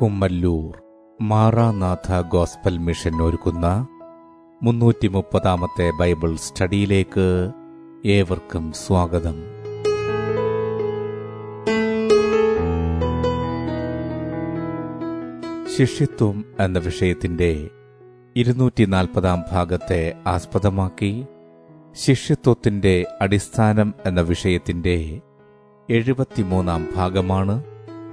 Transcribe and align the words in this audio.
Kummallur 0.00 0.82
Maranatha 1.20 2.20
gospel 2.28 2.78
mission 2.78 3.22
ഒരുക്കുന്ന 3.22 3.66
മുന്നൂറ്റി 4.62 5.08
മുപ്പതാമത്തെ 5.08 5.90
ബൈബിൾ 5.98 6.36
സ്റ്റഡിയിലേക്ക് 6.36 7.52
ഏവർക്കും 8.06 8.72
സ്വാഗതം. 8.72 9.60
ശിഷ്യത്വം 15.76 16.44
എന്ന 16.60 16.78
വിഷയത്തിന്റെ 16.78 17.70
ഇരുന്നൂറ്റി 18.36 18.84
നാൽപ്പതാം 18.84 19.44
ഭാഗത്തെ 19.52 20.14
ആസ്പദമാക്കി 20.26 21.26
ശിഷ്യത്വത്തിന്റെ 21.94 23.04
അടിസ്ഥാനം 23.20 23.94
എന്ന 24.06 24.20
വിഷയത്തിന്റെ 24.20 25.20
എഴുപത്തിമൂന്നാം 25.88 26.88
ഭാഗമാണ് 26.96 27.56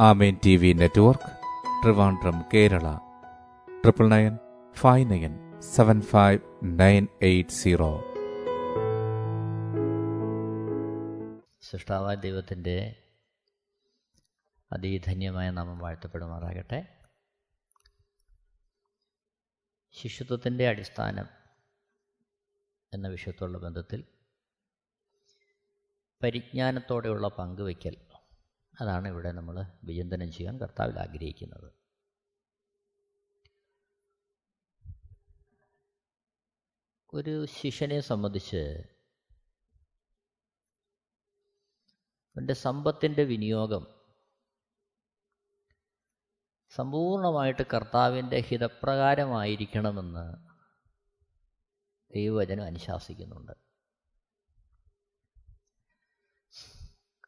Amen 0.00 0.40
T 0.44 0.56
V 0.56 0.72
network 0.72 1.30
Trivandrum 1.82 2.44
Kerala. 2.54 2.96
Triple 3.82 4.08
nine 4.08 4.38
five 4.72 5.10
nine 5.10 5.60
seven 5.60 6.00
five 6.00 6.40
nine 6.62 7.06
eight 7.22 7.50
zero. 7.50 8.00
സൃഷ്ടാവായ 11.60 12.14
ദൈവത്തിന്റെ 12.14 13.02
അതിധന്യമായ 14.72 15.50
നാമം 15.50 15.78
വാഴ്ത്തപ്പെടുമാറാകട്ടെ. 15.78 16.98
ശിശുത്വത്തിന്റെ 19.92 20.68
അടിസ്ഥാനം 20.68 21.26
എന്ന 22.94 23.08
വിഷയത്തോടുള്ള 23.08 23.58
ബന്ധത്തിൽ 23.58 24.04
പരിജ്ഞാനത്തോടെയുള്ള 26.22 27.28
പങ്കുവയ്ക്കൽ 27.28 27.96
അതാണ് 28.80 29.08
ഇവിടെ 29.08 29.32
നമ്മൾ 29.32 29.64
വിചിന്തനം 29.84 30.32
ചെയ്യാൻ 30.32 30.58
കർത്താവിൽ 30.58 30.98
ആഗ്രഹിക്കുന്നത്. 30.98 31.72
ഒരു 37.14 37.46
ശിഷ്യനെ 37.46 38.00
സംബന്ധിച്ച് 38.00 38.82
അവന്റെ 42.36 42.54
സമ്പത്തിന്റെ 42.54 43.22
വിനിയോഗം 43.22 43.86
സമ്പൂർണമായിട്ട് 46.70 47.62
കർത്താവിന്റെ 47.62 48.40
ഹിതപ്രകാരമായിരിക്കണമെന്ന് 48.40 50.48
ദൈവവചനം 52.14 52.64
അനുശാസിക്കുന്നുണ്ട്. 52.64 53.52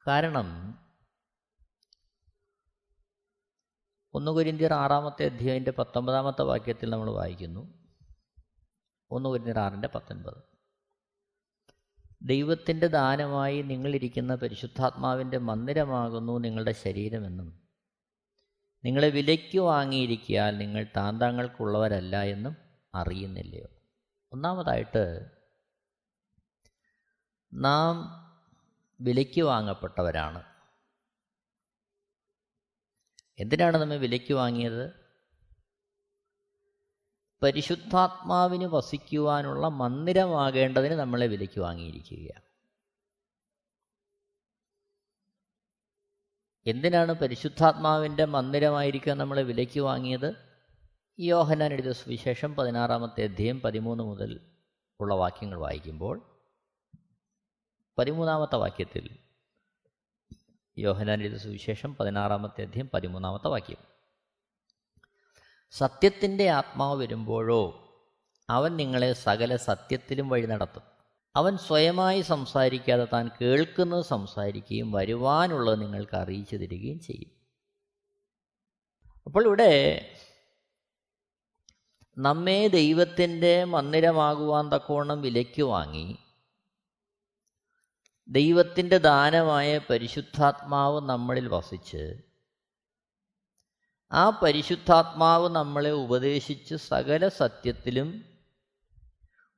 കാരണം 0.08 0.78
ഒന്ന് 4.14 4.30
കുരിന്തിയർ 4.30 4.72
ആറാമത്തെ 4.72 5.24
അധ്യായന്റെ 5.24 5.70
പത്തൊമ്പതാമത്തെ 5.70 6.42
വാക്യത്തിൽ 6.42 6.90
നമ്മൾ 6.90 7.10
വായിക്കുന്നു. 7.10 7.74
ഒന്ന് 9.10 9.28
കുരിന്തിയർ 9.28 9.58
ആറിന്റെ 9.58 9.88
പത്തൊൻപത്. 9.88 10.42
ദൈവത്തിന്റെ 12.22 12.86
ദാനമായി 12.86 13.62
നിങ്ങളിരിക്കുന്ന 13.62 14.34
പരിശുദ്ധാത്മാവിന്റെ 14.34 15.38
മന്ദിരമാകുന്നു 15.38 16.38
നിങ്ങളുടെ 16.38 16.72
ശരീരമെന്നും 16.72 17.60
നിങ്ങളെ 18.84 19.08
വിലയ്ക്ക് 19.08 19.58
വാങ്ങിയിരിക്കിയാൽ 19.58 20.58
നിങ്ങൾ 20.58 20.86
താന്താങ്ങൾക്കുള്ളവരല്ല 20.96 22.22
എന്നും 22.22 22.56
അറിയുന്നില്ലയോ? 22.94 23.68
ഒന്നാമതായിട്ട് 24.32 25.30
നാം 27.54 27.96
വിലയ്ക്ക് 29.00 29.42
വാങ്ങപ്പെട്ടവരാണ്. 29.42 30.49
എന്തിനാണ് 33.40 33.76
നമ്മെ 33.76 33.96
വിലയ്ക്ക് 33.96 34.34
വാങ്ങിയത്? 34.34 34.92
പരിശുദ്ധാത്മാവിന് 37.42 38.64
വസിക്കുവാനുള്ള 38.64 39.68
മന്ദിരമാകേണ്ടതിന് 39.68 40.92
നമ്മളെ 40.92 41.26
വിലയ്ക്ക് 41.26 41.60
വാങ്ങിയിരിക്കുകയാണ്. 41.60 42.42
എന്തിനാണ് 46.66 47.12
പരിശുദ്ധാത്മാവിന്റെ 47.12 48.24
മന്ദിരമായിരിക്കാൻ 48.24 49.18
നമ്മളെ 49.18 49.42
വിലയ്ക്ക് 49.42 49.80
വാങ്ങിയത്? 49.80 50.34
യോഹനാൻ 51.20 51.72
എഴുതിയ 51.72 51.92
സുവിശേഷം 51.92 52.56
പതിനാറാമത്തെ 52.56 53.24
അധ്യയം 53.24 53.60
പതിമൂന്ന് 53.60 54.04
മുതൽ 54.04 54.40
ഉള്ള 55.00 55.14
വാക്യങ്ങൾ 55.14 55.58
വായിക്കുമ്പോൾ 55.58 56.42
പതിമൂന്നാമത്തെ 57.98 58.56
വാക്യത്തിൽ 58.56 59.29
യോഹനാൻ 60.78 61.20
എഴുതിയ 61.20 61.38
സുവിശേഷം 61.38 61.94
പതിനാറാമത്തെ 61.94 62.62
അധ്യയം 62.62 62.90
പതിമൂന്നാമത്തെ 62.94 63.48
വാക്യം. 63.48 63.76
സത്യത്തിന്റെ 65.70 66.50
ആത്മാവ് 66.50 67.00
വരുമ്പോഴോ 67.00 67.86
അവൻ 68.50 68.76
നിങ്ങളെ 68.76 69.12
സകല 69.12 69.56
സത്യത്തിലും 69.56 70.28
വഴി 70.28 70.46
നടത്തും. 70.46 70.82
അവൻ 71.36 71.58
സ്വയമായി 71.58 72.20
സംസാരിക്കാതെ 72.20 73.06
താൻ 73.12 73.30
കേൾക്കുന്നത് 73.40 74.04
സംസാരിക്കുകയും 74.04 74.92
വരുവാനുള്ളത് 74.92 75.82
നിങ്ങൾക്ക് 75.82 76.16
അറിയിച്ചു 76.16 76.56
തരികയും 76.56 77.00
ചെയ്യും. 77.00 77.30
അപ്പോൾ 79.26 79.46
ഇവിടെ 79.46 80.14
നമ്മെ 82.18 82.66
ദൈവത്തിന്റെ 82.66 83.64
മന്ദിരമാകുവാൻ 83.64 84.68
തക്കവണ്ണം 84.68 85.22
വിലയ്ക്ക് 85.22 85.62
വാങ്ങി 85.62 86.18
ദൈവത്തിന്റെ 88.30 88.98
ദാനമായ 88.98 89.80
പരിശുദ്ധാത്മാവ് 89.90 91.08
നമ്മളിൽ 91.08 91.48
വസിച്ച് 91.48 92.22
ആ 94.12 94.30
പരിശുദ്ധാത്മാവ് 94.30 95.48
നമ്മളെ 95.48 95.90
ഉപദേശിച്ച് 95.90 96.74
സകല 96.74 97.28
സത്യത്തിലും 97.28 98.24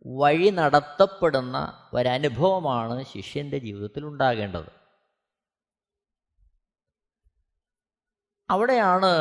വഴി 0.07 0.51
നടത്തപ്പെടുന്ന 0.51 1.89
ഒരനുഭവമാണ് 1.95 3.05
ശിഷ്യന്റെ 3.05 3.59
ജീവിതത്തിൽ 3.59 4.05
ഉണ്ടാകേണ്ടത്. 4.05 4.71
അവിടെയാണ് 8.51 9.13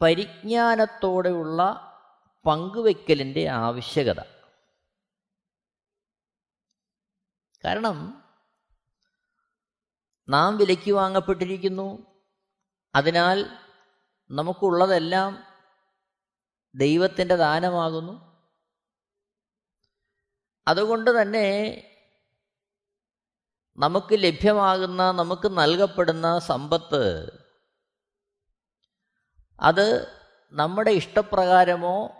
പരിജ്ഞാനത്തോടെയുള്ള 0.00 1.88
പങ്കുവെക്കലിന്റെ 2.46 3.48
ആവശ്യകത. 3.48 4.41
കാരണം 7.64 8.24
നാം 10.28 10.56
വിലയ്ക്ക് 10.56 10.92
വാങ്ങപ്പെട്ടിരിക്കുന്നു. 10.92 12.06
അതിനാൽ 12.94 13.58
നമുക്കുള്ളതെല്ലാം 14.30 15.44
ദൈവത്തിന്റെ 16.74 17.36
ദാനമാകുന്നു. 17.36 18.32
അതുകൊണ്ട് 20.68 21.22
തന്നെ 21.22 21.48
നമുക്ക് 23.78 24.08
ലഭ്യമാകുന്ന 24.12 25.12
നമുക്ക് 25.12 25.48
നൽകപ്പെടുന്ന 25.48 26.38
സമ്പത്ത് 26.38 27.32
അത് 29.60 30.06
നമ്മുടെ 30.50 30.90
ഇഷ്ടപ്രകാരമോ 30.90 32.10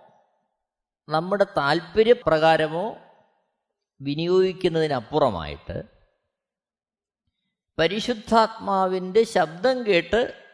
നമ്മുടെ 1.09 1.45
താല്പര്യപ്രകാരമോ 1.45 2.97
വിനിയോഗിക്കുന്നതിനപ്പുറമായിട്ട് 4.03 5.83
പരിശുദ്ധാത്മാവിന്റെ 7.79 9.23
ശബ്ദം 9.25 9.87
കേട്ട് 9.87 10.51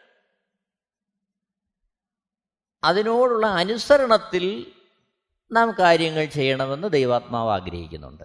അതിനോടുള്ള 2.83 3.47
അനുസരണത്തിൽ 3.47 4.73
നാം 5.51 5.75
കാര്യങ്ങൾ 5.79 6.25
ചെയ്യണമെന്ന് 6.25 6.87
ദൈവാത്മാവ് 6.87 7.51
ആഗ്രഹിക്കുന്നുണ്ട്. 7.51 8.23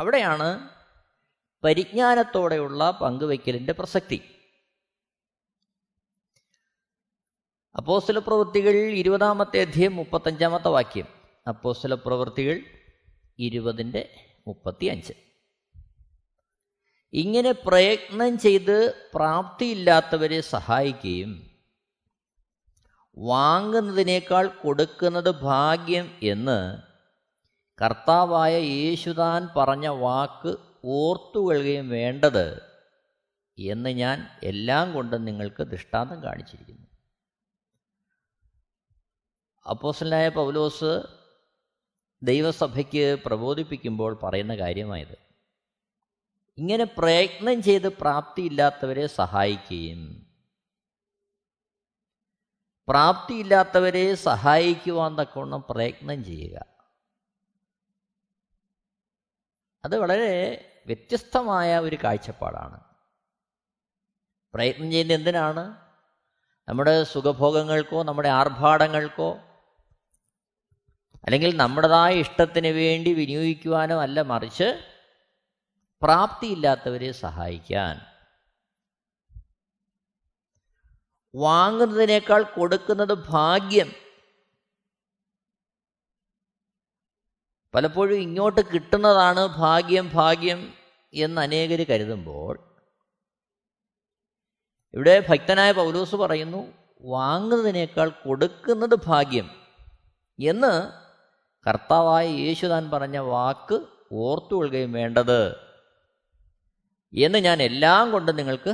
അവിടെയാണ് 0.00 0.70
പരിജ്ഞാനത്തോടെയുള്ള 1.64 2.90
പങ്കുവയ്ക്കലിന്റെ 2.90 3.72
പ്രസക്തി. 3.72 4.38
അപ്പോസ്തല 7.76 8.18
പ്രവൃത്തികൾ 8.18 8.70
ഇരുപതാമത്തെ 8.70 9.60
അധ്യയം 9.60 9.96
മുപ്പത്തഞ്ചാമത്തെ 9.96 10.68
വാക്യം. 10.68 11.06
അപ്പോസ്തല 11.48 11.94
പ്രവൃത്തികൾ 11.94 12.83
ഇരുപതിന്റെ 13.38 14.08
മുപ്പത്തി 14.46 14.86
അഞ്ച് 14.86 15.12
ഇങ്ങനെ 17.12 17.52
പ്രയത്നം 17.52 18.38
ചെയ്ത് 18.38 19.08
പ്രാപ്തിയില്ലാത്തവരെ 19.14 20.40
സഹായിക്കുകയും 20.40 21.50
വാങ്ങുന്നതിനേക്കാൾ 23.18 24.46
കൊടുക്കുന്നത് 24.46 25.30
ഭാഗ്യം 25.30 26.10
എന്ന് 26.22 26.82
കർത്താവായ 27.82 28.58
യേശുദാൻ 28.58 29.48
പറഞ്ഞ 29.56 29.86
വാക്ക് 29.86 30.56
ഓർത്തുകൊള്ളുകയും 30.84 31.88
വേണ്ടത് 31.88 32.62
എന്ന് 33.58 33.90
ഞാൻ 33.90 34.26
എല്ലാം 34.42 34.94
കൊണ്ടും 34.94 35.24
നിങ്ങൾക്ക് 35.24 35.62
ദൃഷ്ടാന്തം 35.62 36.22
കാണിച്ചിരിക്കുന്നു. 36.22 36.86
അപ്പോസലായ 39.70 40.28
പൗലോസ് 40.28 41.02
ദൈവസഭയ്ക്ക് 42.24 43.22
പ്രബോധിപ്പിക്കുമ്പോൾ 43.26 44.14
പറയുന്ന 44.14 44.54
കാര്യമായത്. 44.54 45.18
ഇങ്ങനെ 46.58 46.84
പ്രയത്നം 46.84 47.62
ചെയ്ത് 47.62 47.88
പ്രാപ്തിയില്ലാത്തവരെ 47.88 49.06
സഹായിക്കുകയും 49.06 50.26
പ്രാപ്തിയില്ലാത്തവരെ 52.88 54.14
സഹായിക്കുവാൻ 54.14 55.14
തക്കവണ്ണം 55.14 55.64
പ്രയത്നം 55.70 56.24
ചെയ്യുക. 56.24 56.66
അത് 59.84 59.98
വളരെ 59.98 60.60
വ്യത്യസ്തമായ 60.86 61.78
ഒരു 61.78 61.96
കാഴ്ചപ്പാടാണ്. 62.04 62.80
പ്രയത്നം 64.54 64.90
ചെയ്യുന്നത് 64.90 65.18
എന്തിനാണ്? 65.18 65.84
നമ്മുടെ 66.68 67.04
സുഖഭോഗങ്ങൾക്കോ 67.04 68.02
നമ്മുടെ 68.02 68.28
ആർഭാടങ്ങൾക്കോ 68.28 69.38
അല്ലെങ്കിൽ 71.26 71.56
നമ്മുടേതായ 71.56 72.14
ഇഷ്ടത്തിന് 72.14 72.66
വേണ്ടി 72.66 73.12
വിനിയോഗിക്കുവാനോ 73.12 74.00
അല്ല 74.00 74.22
മറിച്ച് 74.22 74.90
പ്രാപ്തിയില്ലാത്തവരെ 76.02 77.12
സഹായിക്കാൻ. 77.12 78.00
വാങ്ങുന്നതിനേക്കാൾ 81.34 82.42
കൊടുക്കുന്നത് 82.42 83.14
ഭാഗ്യം. 83.28 83.92
പലപ്പോഴും 87.74 88.16
ഇങ്ങോട്ട് 88.16 88.60
കിട്ടുന്നതാണ് 88.60 89.46
ഭാഗ്യം 89.46 90.10
ഭാഗ്യം 90.14 90.74
എന്ന് 91.14 91.40
അനേകർ 91.40 91.86
കരുതുമ്പോൾ 91.88 92.70
ഇവിടെ 94.94 95.26
ഭക്തനായ 95.28 95.72
പൗലോസ് 95.72 96.14
പറയുന്നു 96.16 96.72
വാങ്ങുന്നതിനേക്കാൾ 97.00 98.08
കൊടുക്കുന്നത് 98.08 98.98
ഭാഗ്യം 99.06 99.50
എന്ന് 100.38 101.03
കർത്താവായ 101.66 102.26
യേശു 102.28 102.66
താൻ 102.66 102.90
പറഞ്ഞ 102.90 103.18
വാക്ക് 103.18 103.76
ഓർത്തുകൊള്ളുകയും 104.12 104.92
വേണ്ടത് 104.92 105.56
എന്ന് 107.12 107.38
ഞാൻ 107.38 107.62
എല്ലാം 107.62 108.10
കൊണ്ട് 108.10 108.38
നിങ്ങൾക്ക് 108.38 108.72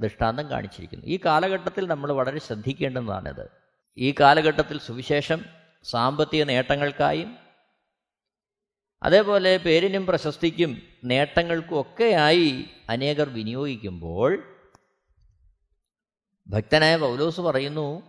ദൃഷ്ടാന്തം 0.00 0.50
കാണിച്ചിരിക്കുന്നു. 0.50 1.04
ഈ 1.06 1.20
കാലഘട്ടത്തിൽ 1.24 1.86
നമ്മൾ 1.86 2.12
വളരെ 2.12 2.38
ശ്രദ്ധിക്കേണ്ടതാണിത് 2.38 3.50
ഈ 3.98 4.14
കാലഘട്ടത്തിൽ 4.20 4.78
സുവിശേഷം 4.78 5.44
സാമ്പത്തിക 5.84 6.42
നേട്ടങ്ങൾക്കായും 6.44 7.36
അതേപോലെ 9.02 9.56
പേരിനും 9.56 10.06
പ്രശസ്തിക്കും 10.06 10.82
നേട്ടങ്ങൾക്കും 11.04 11.80
ഒക്കെയായി 11.80 12.68
അനേകർ 12.88 13.28
വിനിയോഗിക്കുമ്പോൾ 13.28 14.32
ഭക്തനായ 16.46 16.96
പൗലോസ് 16.96 17.40
പറയുന്നു 17.40 18.02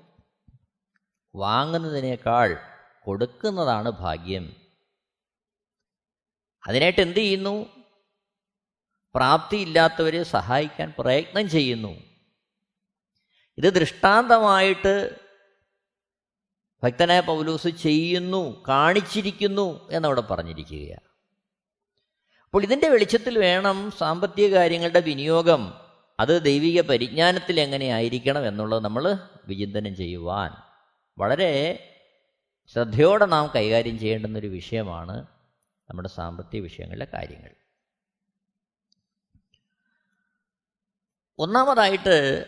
വാങ്ങുന്നതിനേക്കാൾ 1.35 2.49
കൊടുക്കുന്നതാണ് 3.03 3.89
ഭാഗ്യം. 3.89 4.55
അതിനായിട്ട് 6.67 7.01
എന്ത് 7.01 7.15
ചെയ്യുന്നു? 7.15 7.65
പ്രാപ്തി 9.15 9.57
ഇല്ലാത്തവരെ 9.57 10.23
സഹായിക്കാൻ 10.23 10.93
പ്രയത്നം 10.99 11.49
ചെയ്യുന്നു. 11.49 11.99
ഇത് 13.57 13.73
ദൃഷ്ടാന്തമായിട്ട് 13.73 15.19
ഭക്തനായ 16.83 17.19
പൗലൂസ് 17.19 17.67
ചെയ്യുന്നു 17.67 18.63
കാണിച്ചിരിക്കുന്നു 18.67 19.89
എന്നവിടെ 19.91 20.21
പറഞ്ഞിരിക്കുകയാണ്. 20.21 21.13
അപ്പോൾ 22.43 22.63
ഇതിന്റെ 22.63 22.89
വെളിച്ചത്തിൽ 22.89 23.37
വേണം 23.39 23.91
സാമ്പത്തിക 23.91 24.53
കാര്യങ്ങളുടെ 24.53 24.99
വിനിയോഗം. 24.99 25.73
അത് 26.19 26.43
ദൈവിക 26.43 26.81
പരിജ്ഞാനത്തിൽ 26.81 27.59
എങ്ങനെയായിരിക്കണം 27.59 28.47
എന്നുള്ളത് 28.47 28.83
നമ്മൾ 28.83 29.17
വിചിന്തനം 29.45 29.95
ചെയ്യുവാൻ. 29.95 30.51
വളരെ 31.17 31.89
ശ്രദ്ധയോടെ 32.67 33.25
നാം 33.25 33.51
കൈകാര്യം 33.55 33.99
ചെയ്യേണ്ടുന്ന 33.99 34.39
ഒരു 34.39 34.47
വിഷയമാണ് 34.47 35.25
നമ്മുടെ 35.89 36.09
സാമ്പത്തിക 36.09 36.61
വിഷയങ്ങളിലെ 36.61 37.07
കാര്യങ്ങൾ. 37.13 37.51
ഒന്നാമതായിട്ട് 41.39 42.45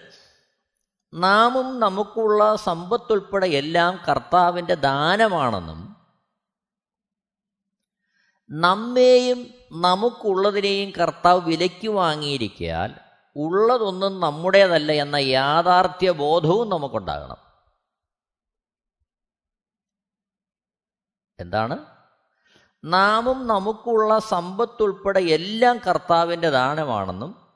നാമും 1.14 1.80
നമുക്കുള്ള 1.80 2.56
സമ്പത്തുൾപ്പെടെ 2.56 3.48
എല്ലാം 3.48 4.00
കർത്താവിന്റെ 4.10 4.76
ദാനമാണെന്നും 4.76 5.96
നമ്മെയും 8.50 9.54
നമുക്കുള്ളതിനെയും 9.72 10.92
കർത്താവ് 10.92 11.42
വിലയ്ക്ക് 11.42 11.88
വാങ്ങിയിരിക്കാൻ 11.88 12.96
ഉള്ളതൊന്നും 13.36 14.20
നമ്മുടേതല്ല 14.20 14.92
എന്ന 14.92 15.16
യാഥാർത്ഥ്യ 15.16 16.12
ബോധവും 16.12 16.70
നമുക്കുണ്ടാകണം. 16.70 17.45
എന്താണ്? 21.40 21.86
നാമും 22.84 23.48
നമുക്കുള്ള 23.48 24.20
സമ്പത്തുൾപ്പെടെ 24.20 25.20
എല്ലാം 25.20 25.78
കർത്താവിന്റെ 25.78 26.50
ദാനമാണെന്നും 26.50 27.48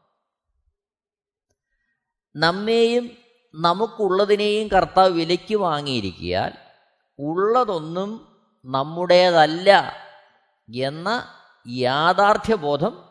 നമ്മെയും 2.35 3.17
നമുക്കുള്ളതിനെയും 3.55 4.67
കർത്താവ് 4.67 5.09
വിലയ്ക്ക് 5.09 5.55
വാങ്ങിയിരിക്കിയാൽ 5.55 6.53
ഉള്ളതൊന്നും 7.19 8.37
നമ്മുടേതല്ല 8.65 9.93
എന്ന 10.75 11.33
യാഥാർത്ഥ്യബോധം 11.67 13.03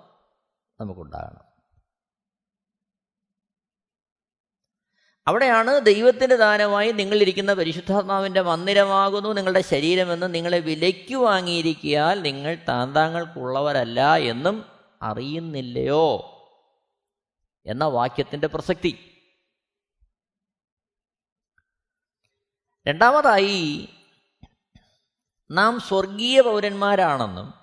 നമുക്കുണ്ടാകണം. 0.81 1.48
അവിടെയാണ് 5.29 5.81
ദൈവത്തിന്റെ 5.81 6.37
ദാനമായി 6.37 6.93
നിങ്ങളിരിക്കുന്ന 6.93 7.55
പരിശുദ്ധാത്മാവിന്റെ 7.55 8.41
മന്ദിരമാകുന്നു 8.41 9.29
നിങ്ങളുടെ 9.29 9.61
ശരീരമെന്ന് 9.61 10.35
നിങ്ങളെ 10.35 10.59
വിലയ്ക്ക് 10.59 11.15
വാങ്ങിയിരിക്കിയാൽ 11.15 12.23
നിങ്ങൾ 12.23 12.59
താന്താങ്ങൾക്കുള്ളവരല്ല 12.69 14.17
എന്നും 14.17 14.65
അറിയുന്നില്ലയോ 15.03 16.07
എന്ന 17.67 17.85
വാക്യത്തിന്റെ 17.85 18.47
പ്രസക്തി. 18.47 18.93
രണ്ടാമതായി 22.87 23.89
നാം 25.51 25.81
സ്വർഗീയ 25.81 26.41
പൗരന്മാരാണെന്നും 26.41 27.55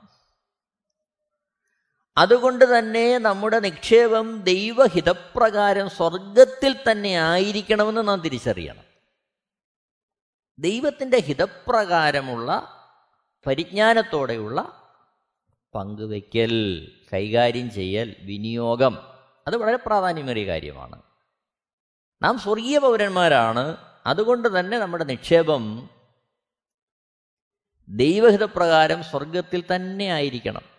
അതുകൊണ്ട് 2.18 2.80
തന്നെ 2.80 3.18
നമ്മുടെ 3.18 3.60
നിക്ഷേപം 3.60 4.42
ദൈവഹിതപ്രകാരം 4.42 5.90
സ്വർഗത്തിൽ 5.90 6.76
തന്നെ 6.92 7.10
ആയിരിക്കണമെന്ന് 7.10 8.08
നാം 8.08 8.20
തിരിച്ചറിയണം. 8.20 8.84
ദൈവത്തിന്റെ 10.60 11.18
ഹിതപ്രകാരമുള്ള 11.18 12.72
പരിജ്ഞാനത്തോടെയുള്ള 13.48 14.90
പങ്കുവയ്ക്കൽ 15.76 16.88
കൈകാര്യം 17.14 17.72
ചെയ്യൽ 17.72 18.16
വിനിയോഗം 18.24 18.98
അത് 19.48 19.58
വളരെ 19.58 19.78
പ്രാധാന്യമേറിയ 19.78 20.48
കാര്യമാണ്. 20.48 21.02
നാം 22.22 22.40
സ്വർഗീയ 22.40 22.78
പൗരന്മാരാണ്. 22.78 23.78
അതുകൊണ്ട് 24.06 24.60
തന്നെ 24.60 24.80
നമ്മുടെ 24.80 25.04
നിക്ഷേപം 25.04 25.90
ദൈവഹിതപ്രകാരം 27.88 29.04
സ്വർഗത്തിൽ 29.04 29.64
തന്നെ 29.76 30.06
ആയിരിക്കണം. 30.06 30.75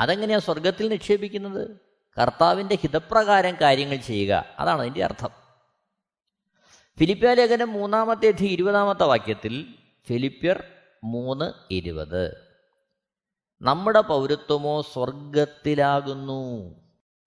അതെങ്ങനെയാണ് 0.00 0.42
സ്വർഗത്തിൽ 0.42 0.88
നിക്ഷേപിക്കുന്നത്? 0.88 1.70
കർത്താവിന്റെ 2.20 2.74
ഹിതപ്രകാരം 2.74 3.56
കാര്യങ്ങൾ 3.60 3.96
ചെയ്യുക. 3.96 4.44
അതാണ് 4.58 4.80
അതിന്റെ 4.80 5.04
അർത്ഥം. 5.04 5.30
ഫിലിപ്പിയ 6.98 7.34
ലേഖനം 7.34 7.72
മൂന്നാമത്തെ 7.72 8.28
അധി 8.28 8.44
ഇരുപതാമത്തെ 8.44 9.04
വാക്യത്തിൽ 9.04 9.74
ഫിലിപ്യർ 10.06 10.64
മൂന്ന് 11.04 11.52
ഇരുപത്. 11.70 12.50
നമ്മുടെ 13.62 14.00
പൗരത്വമോ 14.00 14.82
സ്വർഗത്തിലാകുന്നു 14.82 16.74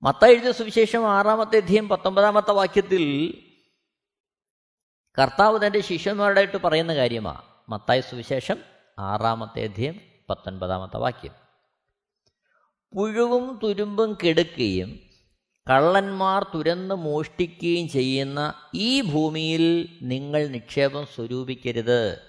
മത്ത 0.04 0.26
എഴുതിയ 0.26 0.52
സുവിശേഷം 0.52 1.12
ആറാമത്തെ 1.12 1.58
അധ്യയം 1.58 1.90
പത്തൊമ്പതാമത്തെ 1.90 2.52
വാക്യത്തിൽ 2.52 3.34
കർത്താവ് 5.22 5.66
തന്റെ 5.66 5.82
ശിഷ്യന്മാരുടായിട്ട് 5.82 6.58
പറയുന്ന 6.58 6.96
കാര്യമാണ് 6.96 7.42
മത്തായ 7.70 8.02
സുവിശേഷം 8.02 8.58
ആറാമത്തെ 9.00 9.64
അധ്യയം 9.64 10.00
പത്തൊൻപതാമത്തെ 10.30 10.98
വാക്യം. 10.98 11.44
പുഴുവും 12.94 13.60
തുരുമ്പും 13.64 14.18
കെടുക്കുകയും 14.24 15.00
കള്ളന്മാർ 15.70 16.46
തുരന്ന് 16.56 16.96
മോഷ്ടിക്കുകയും 16.96 17.90
ചെയ്യുന്ന 17.90 18.54
ഈ 18.76 19.02
ഭൂമിയിൽ 19.02 19.98
നിങ്ങൾ 20.02 20.48
നിക്ഷേപം 20.48 21.06
സ്വരൂപിക്കരുത്. 21.16 22.22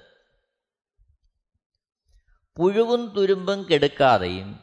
പുഴുവും 2.56 3.14
തുരുമ്പും 3.16 3.62
കെടുക്കാതെയും 3.62 4.61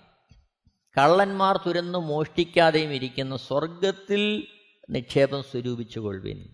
കള്ളന്മാർ 0.98 1.58
തുരന്ന് 1.65 2.00
മോഷ്ടിക്കാതെയും 2.00 2.93
ഇരിക്കുന്ന 2.93 3.38
സ്വർഗത്തിൽ 3.38 4.48
നിക്ഷേപം 4.89 5.43
സ്വരൂപിച്ചു 5.43 6.00
കൊള്ളുവിൻ 6.00 6.50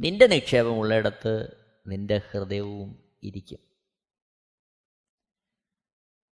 നിന്റെ 0.00 0.26
നിക്ഷേപമുള്ളിടത്ത് 0.26 1.56
നിന്റെ 1.86 2.20
ഹൃദയവും 2.32 3.04
ഇരിക്കും. 3.22 3.73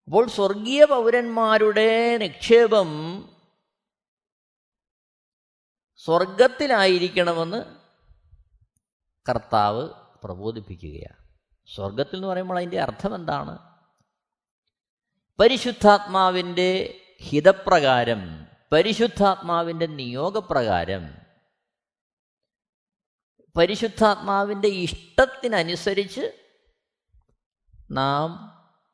അപ്പോൾ 0.04 0.28
സ്വർഗീയ 0.28 0.84
പൗരന്മാരുടെ 0.84 2.16
നിക്ഷേപം 2.16 2.88
സ്വർഗത്തിലായിരിക്കണമെന്ന് 5.96 7.64
കർത്താവ് 9.28 9.88
പ്രബോധിപ്പിക്കുകയാണ്. 10.24 11.28
സ്വർഗത്തിൽ 11.74 12.16
എന്ന് 12.16 12.28
പറയുമ്പോൾ 12.28 12.58
അതിന്റെ 12.58 12.80
അർത്ഥം 12.80 13.14
എന്താണ്? 13.14 13.58
പരിശുദ്ധാത്മാവിന്റെ 15.40 17.00
ഹിതപ്രകാരം 17.22 18.46
പരിശുദ്ധാത്മാവിന്റെ 18.72 19.86
നിയോഗപ്രകാരം 19.86 21.14
പരിശുദ്ധാത്മാവിന്റെ 23.56 24.68
ഇഷ്ടത്തിനനുസരിച്ച് 24.68 26.50
നാം 27.90 28.51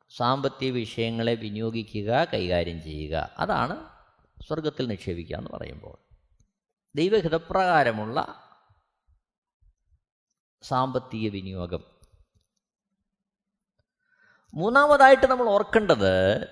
സാമ്പത്തിക 0.09 0.71
വിഷയങ്ങളെ 0.71 1.35
വിനിയോഗിക്കുക 1.35 2.27
കൈകാര്യം 2.33 2.83
ചെയ്യുക. 2.83 3.35
അതാണ് 3.37 3.89
സ്വർഗത്തിൽ 4.47 4.87
നിക്ഷേപിക്കുക 4.87 5.35
എന്ന് 5.35 5.49
പറയുമ്പോൾ. 5.49 5.97
ദൈവഹിതപ്രകാരമുള്ള 6.95 8.45
സാമ്പത്തിക 10.61 11.29
വിനിയോഗം. 11.29 11.83
മൂന്നാമതായിട്ട് 14.53 15.27
നമ്മൾ 15.27 15.49
ഓർക്കേണ്ടത് 15.49 16.45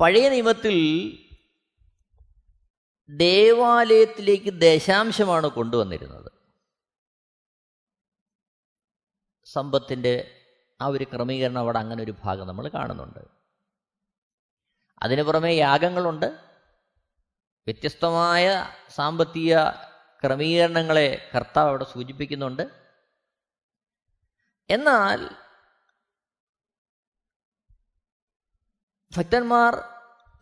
പഴയ 0.00 0.28
നിയമത്തിൽ 0.28 0.76
ദേവാലയത്തിലേക്ക് 3.08 4.50
ദശാംശമാണ് 4.60 5.46
കൊണ്ടുവന്നിരുന്നത്. 5.46 6.39
സമ്പത്തിന്റെ 9.52 10.44
ആ 10.80 10.86
ഒരു 10.86 11.04
ക്രമീകരണം 11.04 11.58
അവിടെ 11.58 11.78
അങ്ങനെ 11.78 12.02
ഒരു 12.02 12.14
ഭാഗം 12.24 12.46
നമ്മൾ 12.46 12.68
കാണുന്നുണ്ട്. 12.68 13.18
അതിനു 15.02 15.22
പുറമെ 15.22 15.52
യാഗങ്ങളുണ്ട്. 15.52 16.26
വ്യത്യസ്തമായ 17.66 18.68
സാമ്പത്തിക 18.88 19.70
ക്രമീകരണങ്ങളെ 20.24 21.30
കർത്താവ് 21.36 21.68
അവിടെ 21.68 21.84
സൂചിപ്പിക്കുന്നുണ്ട്. 21.84 22.70
എന്നാൽ 24.70 25.30
ഭക്തന്മാർ 29.16 29.82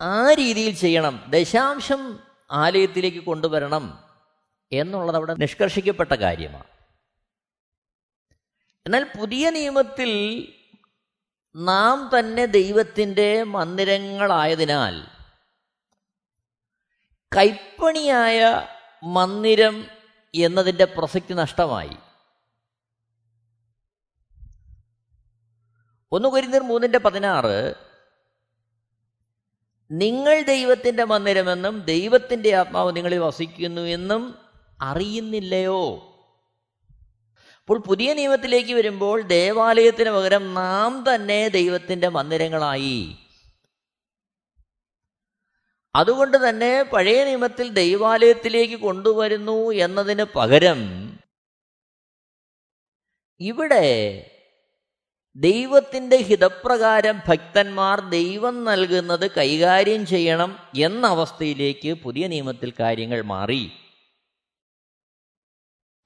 ആ 0.01 0.33
രീതിയിൽ 0.33 0.75
ചെയ്യണം 0.75 1.31
ദശാംശം 1.31 2.21
ആലയത്തിലേക്ക് 2.51 3.25
കൊണ്ടുവരണം 3.25 4.05
എന്നുള്ളത് 4.73 5.17
അവിടെ 5.17 5.35
നിഷ്കർഷിക്കപ്പെട്ട 5.35 6.13
കാര്യമാണ്. 6.13 6.78
എന്നാൽ 8.89 9.05
പുതിയ 9.19 9.51
നിയമത്തിൽ 9.51 10.53
നാം 11.57 12.11
തന്നെ 12.19 12.47
ദൈവത്തിന്റെ 12.47 13.43
മന്ദിരങ്ങളായതിനാൽ 13.43 15.07
കൈപ്പണിയായ 17.37 18.67
മന്ദിരം 19.05 19.87
എന്നതിന്റെ 20.35 20.85
പ്രസക്തി 20.85 21.33
നഷ്ടമായി. 21.35 21.97
ഒന്ന് 26.13 26.29
കുരിന്തർ 26.29 26.63
മൂന്നിന്റെ 26.63 26.99
പതിനാറ് 26.99 27.75
നിങ്ങൾ 29.91 30.43
ദൈവത്തിന്റെ 30.43 31.05
മന്ദിരമെന്നും 31.05 31.81
ദൈവത്തിന്റെ 31.81 32.55
ആത്മാവ് 32.55 32.97
നിങ്ങളിൽ 32.97 33.19
വസിക്കുന്നു 33.19 33.81
എന്നും 33.81 34.39
അറിയുന്നില്ലയോ? 34.81 36.08
അപ്പോൾ 37.69 37.81
പുതിയ 37.81 38.15
നിയമത്തിലേക്ക് 38.15 38.75
വരുമ്പോൾ 38.75 39.23
ദേവാലയത്തിന് 39.23 40.11
പകരം 40.11 40.55
നാം 40.55 41.05
തന്നെ 41.15 41.49
ദൈവത്തിന്റെ 41.49 42.09
മന്ദിരങ്ങളായി. 42.09 43.17
അതുകൊണ്ട് 45.97 46.49
തന്നെ 46.49 46.83
പഴയ 46.83 47.25
നിയമത്തിൽ 47.25 47.69
ദൈവാലയത്തിലേക്ക് 47.69 48.75
കൊണ്ടുവരുന്നു 48.75 49.73
എന്നതിന് 49.73 50.23
പകരം 50.23 50.81
ഇവിടെ 53.41 54.31
ദൈവത്തിന്റെ 55.37 56.17
ഹിതപ്രകാരം 56.17 57.21
ഭക്തന്മാർ 57.29 58.01
ദൈവം 58.01 58.65
നൽകുന്നത് 58.65 59.31
കൈകാര്യം 59.31 60.07
ചെയ്യണം 60.07 60.59
എന്ന 60.77 61.07
അവസ്ഥയിലേക്ക് 61.07 61.93
പുതിയ 61.95 62.27
നിയമത്തിൽ 62.27 62.73
കാര്യങ്ങൾ 62.81 63.23
മാറി. 63.23 63.73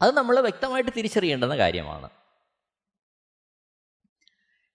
അത് 0.03 0.15
നമ്മൾ 0.15 0.41
വ്യക്തമായിട്ട് 0.41 0.91
തിരിച്ചറിയേണ്ടുന്ന 0.97 1.57
കാര്യമാണ്. 1.57 2.11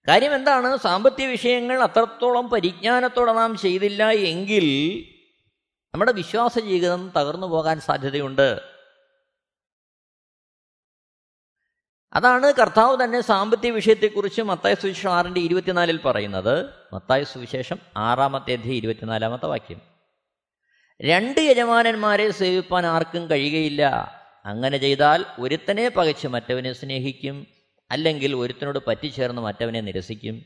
കാര്യം 0.08 0.34
എന്താണ്? 0.34 0.76
സാമ്പത്തിക 0.76 1.26
വിഷയങ്ങൾ 1.26 1.82
അത്രത്തോളം 1.82 2.48
പരിജ്ഞാനത്തോടെ 2.48 3.32
നാം 3.32 3.56
ചെയ്തില്ല 3.56 4.10
എങ്കിൽ 4.10 5.04
നമ്മുടെ 5.94 6.12
വിശ്വാസ 6.12 6.58
ജീവിതം 6.58 7.12
തകർന്നു 7.16 7.46
പോകാൻ 7.46 7.80
സാധ്യതയുണ്ട്. 7.80 8.62
അതാണ് 12.12 12.52
കർത്താവ് 12.52 13.04
തന്നെ 13.04 13.20
സാമ്പത്തിക 13.20 13.72
വിഷയത്തെക്കുറിച്ച് 13.72 14.42
മത്തായ 14.42 14.74
സുവിശേഷം 14.74 15.12
ആറിന്റെ 15.12 15.40
ഇരുപത്തിനാലിൽ 15.40 15.96
പറയുന്നത്. 15.96 16.70
മത്തായ 16.92 17.24
സുവിശേഷം 17.24 17.78
ആറാമത്തെ 17.96 18.52
അധ്യയം 18.52 18.74
ഇരുപത്തിനാലാമത്തെ 18.74 19.46
വാക്യം. 19.46 19.80
രണ്ട് 21.02 21.40
യജമാനന്മാരെ 21.40 22.30
സേവിപ്പാൻ 22.30 22.86
ആർക്കും 22.86 23.30
കഴിയുകയില്ല. 23.30 24.14
അങ്ങനെ 24.48 24.78
ചെയ്താൽ 24.78 25.24
ഒരുത്തനെ 25.38 25.88
പകച്ച് 25.88 26.28
മറ്റവനെ 26.28 26.72
സ്നേഹിക്കും 26.72 27.46
അല്ലെങ്കിൽ 27.90 28.36
ഒരുത്തനോട് 28.36 28.78
പറ്റിച്ചേർന്ന് 28.86 29.42
മറ്റവനെ 29.42 29.80
നിരസിക്കും. 29.80 30.44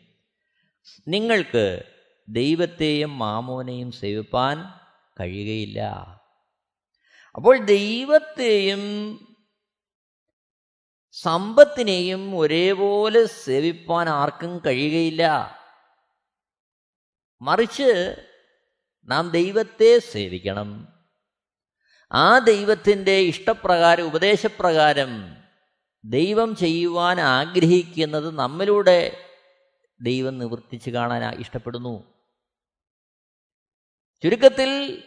നിങ്ങൾക്ക് 1.08 1.82
ദൈവത്തെയും 2.28 3.18
മാമോനെയും 3.18 3.92
സേവിപ്പാൻ 3.92 4.64
കഴിയുകയില്ല. 5.20 5.80
അപ്പോൾ 7.34 7.64
ദൈവത്തെയും 7.64 8.82
സമ്പത്തിനെയും 11.10 12.38
ഒരേപോലെ 12.38 13.24
സേവിപ്പാൻ 13.24 14.08
ആർക്കും 14.08 14.62
കഴിയുകയില്ല. 14.66 15.54
മറിച്ച് 17.42 18.16
നാം 19.04 19.30
ദൈവത്തെ 19.30 19.98
സേവിക്കണം. 19.98 21.01
ആ 22.12 22.38
ദൈവത്തിന്റെ 22.38 23.12
ഇഷ്ടപ്രകാരം 23.12 24.04
ഉപദേശപ്രകാരം 24.04 25.36
ദൈവം 26.04 26.56
ചെയ്യുവാൻ 26.56 27.20
ആഗ്രഹിക്കുന്നത് 27.20 28.38
നമ്മിലൂടെ 28.38 29.16
ദൈവം 30.00 30.38
നിവർത്തിച്ച് 30.38 30.90
കാണാൻ 30.90 31.40
ഇഷ്ടപ്പെടുന്നു. 31.40 32.04
ചുരുക്കത്തിൽ 34.22 35.02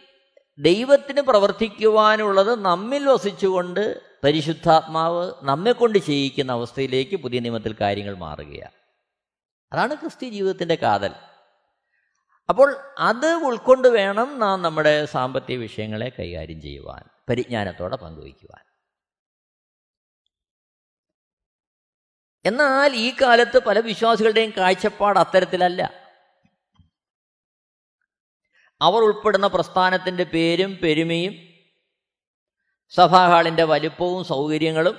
ദൈവത്തിന് 0.58 1.20
പ്രവർത്തിക്കുവാനുള്ളത് 1.20 2.64
നമ്മിൽ 2.64 3.06
വസിച്ചുകൊണ്ട് 3.06 4.02
പരിശുദ്ധാത്മാവ് 4.24 5.32
നമ്മെ 5.42 5.72
കൊണ്ട് 5.72 5.98
ചെയ്യിക്കുന്ന 5.98 6.52
അവസ്ഥയിലേക്ക് 6.52 7.16
പുതിയ 7.16 7.40
നിയമത്തിൽ 7.40 7.76
കാര്യങ്ങൾ 7.80 8.16
മാറുകയാണ്. 8.16 8.72
അതാണ് 9.72 9.94
ക്രിസ്ത്യ 9.94 10.28
ജീവിതത്തിന്റെ 10.28 10.74
കാതൽ. 10.74 11.10
അപ്പോൾ 12.48 12.76
അത് 12.98 13.26
ഉൾക്കൊണ്ട് 13.26 13.88
വേണം 13.88 14.38
നാം 14.38 14.62
നമ്മുടെ 14.62 15.04
സാമ്പത്തിക 15.04 15.58
വിഷയങ്ങളെ 15.58 16.12
കൈകാര്യം 16.18 16.60
ചെയ്യുവാൻ 16.60 17.02
പരിജ്ഞാനത്തോടെ 17.28 17.96
പങ്കുവയ്ക്കുവാൻ. 17.96 18.64
എന്നാൽ 22.44 22.92
ഈ 22.94 23.12
കാലത്ത് 23.22 23.58
പല 23.58 23.78
വിശ്വാസികളുടെയും 23.78 24.52
കാഴ്ചപ്പാട് 24.58 25.18
അത്തരത്തിലല്ല. 25.18 26.06
അവർ 28.80 29.02
ഉൾപ്പെടുന്ന 29.02 29.46
പ്രസ്ഥാനത്തിന്റെ 29.46 30.24
പേരും 30.24 30.78
പെരുമയും 30.82 31.34
സഭാഹാളിന്റെ 32.88 33.64
വലിപ്പവും 33.64 34.24
സൗകര്യങ്ങളും 34.24 34.98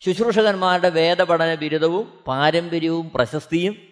ശുശ്രൂഷകന്മാരുടെ 0.00 0.90
വേദപഠന 0.90 1.54
ബിരുദവും 1.54 2.24
പാരമ്പര്യവും 2.26 3.10
പ്രശസ്തിയും 3.10 3.89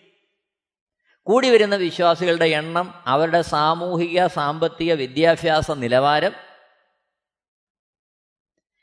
കൂടി 1.28 1.50
വരുന്ന 1.50 1.76
വിശ്വാസികളുടെ 1.76 2.44
എണ്ണം 2.44 2.94
അവരുടെ 3.06 3.42
സാമൂഹിക 3.42 4.26
സാമ്പത്തിക 4.26 4.92
വിദ്യാഭ്യാസ 4.92 5.70
നിലവാരം. 5.70 6.32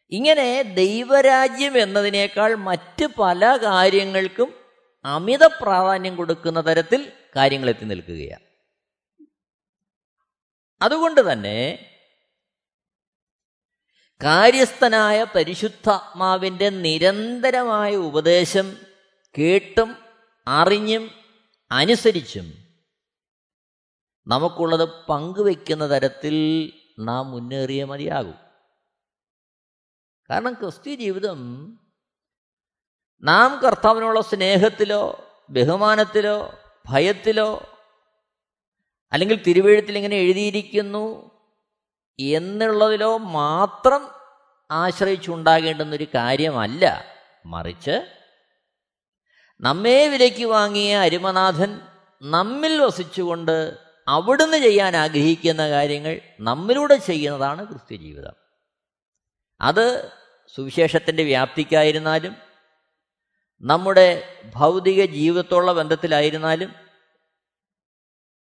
ഇങ്ങനെ 0.10 0.62
ദൈവരാജ്യം 0.62 1.78
എന്നതിനേക്കാൾ 1.78 2.56
മറ്റ് 2.56 3.06
പല 3.06 3.58
കാര്യങ്ങൾക്കും 3.58 4.54
അമിത 5.06 5.46
പ്രാധാന്യം 5.46 6.16
കൊടുക്കുന്ന 6.16 6.66
തരത്തിൽ 6.66 7.12
കാര്യങ്ങൾ 7.36 7.70
എത്തി 7.70 7.86
നിൽക്കുകയാണ്. 7.86 8.44
അതുകൊണ്ട് 10.82 11.32
തന്നെ 11.32 11.90
കാര്യസ്ഥനായ 14.24 15.26
പരിശുദ്ധാത്മാവിന്റെ 15.36 16.70
നിരന്തരമായ 16.70 17.96
ഉപദേശം 17.96 18.78
കേട്ടും 19.38 19.96
അറിഞ്ഞും 20.48 21.25
അനുസരിച്ചും 21.76 22.54
നമുക്കുള്ളത് 24.28 25.06
പങ്കുവെക്കുന്ന 25.06 25.90
തരത്തിൽ 25.92 26.36
നാം 27.00 27.32
മുന്നേറിയ 27.32 27.84
മതിയാകും. 27.84 28.36
കാരണം 30.30 30.54
ക്രിസ്ത്യ 30.54 30.96
ജീവിതം 30.96 31.40
നാം 33.24 33.62
കർത്താവിനുള്ള 33.62 34.22
സ്നേഹത്തിലോ 34.22 35.30
ബഹുമാനത്തിലോ 35.50 36.54
ഭയത്തിലോ 36.86 37.50
അല്ലെങ്കിൽ 39.14 39.44
തിരുവഴുത്തിൽ 39.44 39.98
ഇങ്ങനെ 39.98 40.16
എഴുതിയിരിക്കുന്നു 40.16 41.32
എന്നുള്ളതിലോ 42.20 43.18
മാത്രം 43.18 44.08
ആശ്രയിച്ചുണ്ടാകേണ്ടുന്നൊരു 44.72 46.08
കാര്യമല്ല. 46.16 47.06
മറിച്ച് 47.46 48.25
നമ്മെ 49.60 50.08
വിലയ്ക്ക് 50.08 50.46
വാങ്ങിയ 50.46 50.98
അരുമനാഥൻ 50.98 51.82
നമ്മിൽ 52.22 52.80
വസിച്ചുകൊണ്ട് 52.80 53.80
അവിടുന്ന് 54.08 54.58
ചെയ്യാൻ 54.58 54.96
ആഗ്രഹിക്കുന്ന 54.96 55.70
കാര്യങ്ങൾ 55.70 56.20
നമ്മിലൂടെ 56.40 56.96
ചെയ്യുന്നതാണ് 56.96 57.66
ക്രിസ്ത്യ 57.68 57.96
ജീവിതം 57.96 58.36
അത് 59.62 60.12
സുവിശേഷത്തിന്റെ 60.56 61.24
വ്യാപ്തിക്കായിരുന്നാലും 61.24 62.36
നമ്മുടെ 63.64 64.24
ഭൗതിക 64.56 65.06
ജീവിതത്തോടുള്ള 65.06 65.74
ബന്ധത്തിലായിരുന്നാലും 65.74 66.76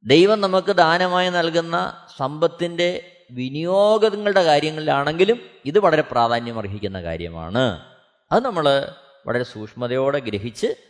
ദൈവം 0.06 0.42
നമുക്ക് 0.42 0.72
ദാനമായി 0.76 1.30
നൽകുന്ന 1.30 2.08
സമ്പത്തിന്റെ 2.18 3.16
വിനിയോഗങ്ങളുടെ 3.32 4.44
കാര്യങ്ങളിലാണെങ്കിലും 4.44 5.50
ഇത് 5.66 5.80
വളരെ 5.80 6.02
പ്രാധാന്യം 6.02 6.60
അർഹിക്കുന്ന 6.60 7.02
കാര്യമാണ്. 7.02 7.94
അത് 8.32 8.46
നമ്മൾ 8.46 8.94
വളരെ 9.28 9.44
സൂക്ഷ്മതയോടെ 9.44 10.20
ഗ്രഹിച്ച് 10.20 10.89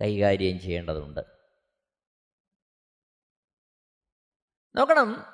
കൈകാര്യം 0.00 0.60
ചെയ്യേണ്ടതുണ്ട്. 0.60 1.20
നോക്കണം. 4.76 5.26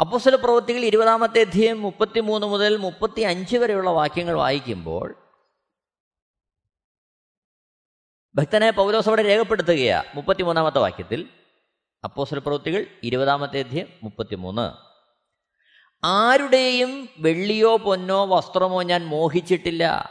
അപ്പോസ്തല 0.00 0.34
പ്രവൃത്തികൾ 0.34 0.78
ഇരുപതാമത്തെ 0.78 1.40
അധ്യയം 1.40 1.82
മുപ്പത്തിമൂന്ന് 1.82 2.46
മുതൽ 2.46 2.76
മുപ്പത്തി 2.76 3.20
അഞ്ച് 3.20 3.56
വരെയുള്ള 3.56 3.90
വാക്യങ്ങൾ 3.90 4.34
വായിക്കുമ്പോൾ 4.34 5.14
ഭക്തനെ 8.34 8.70
പൗലോസ് 8.70 9.08
അവിടെ 9.08 9.22
രേഖപ്പെടുത്തുകയാ. 9.22 10.04
മുപ്പത്തിമൂന്നാമത്തെ 10.14 10.78
വാക്യത്തിൽ 10.78 11.28
അപ്പോസ്വല 12.04 12.38
പ്രവൃത്തികൾ 12.38 12.86
ഇരുപതാമത്തെ 13.02 13.58
അധ്യയം 13.58 13.88
മുപ്പത്തിമൂന്ന്. 14.02 14.72
ആരുടെയും 16.04 17.08
വെള്ളിയോ 17.18 17.76
പൊന്നോ 17.76 18.26
വസ്ത്രമോ 18.26 18.82
ഞാൻ 18.82 19.06
മോഹിച്ചിട്ടില്ല. 19.06 20.10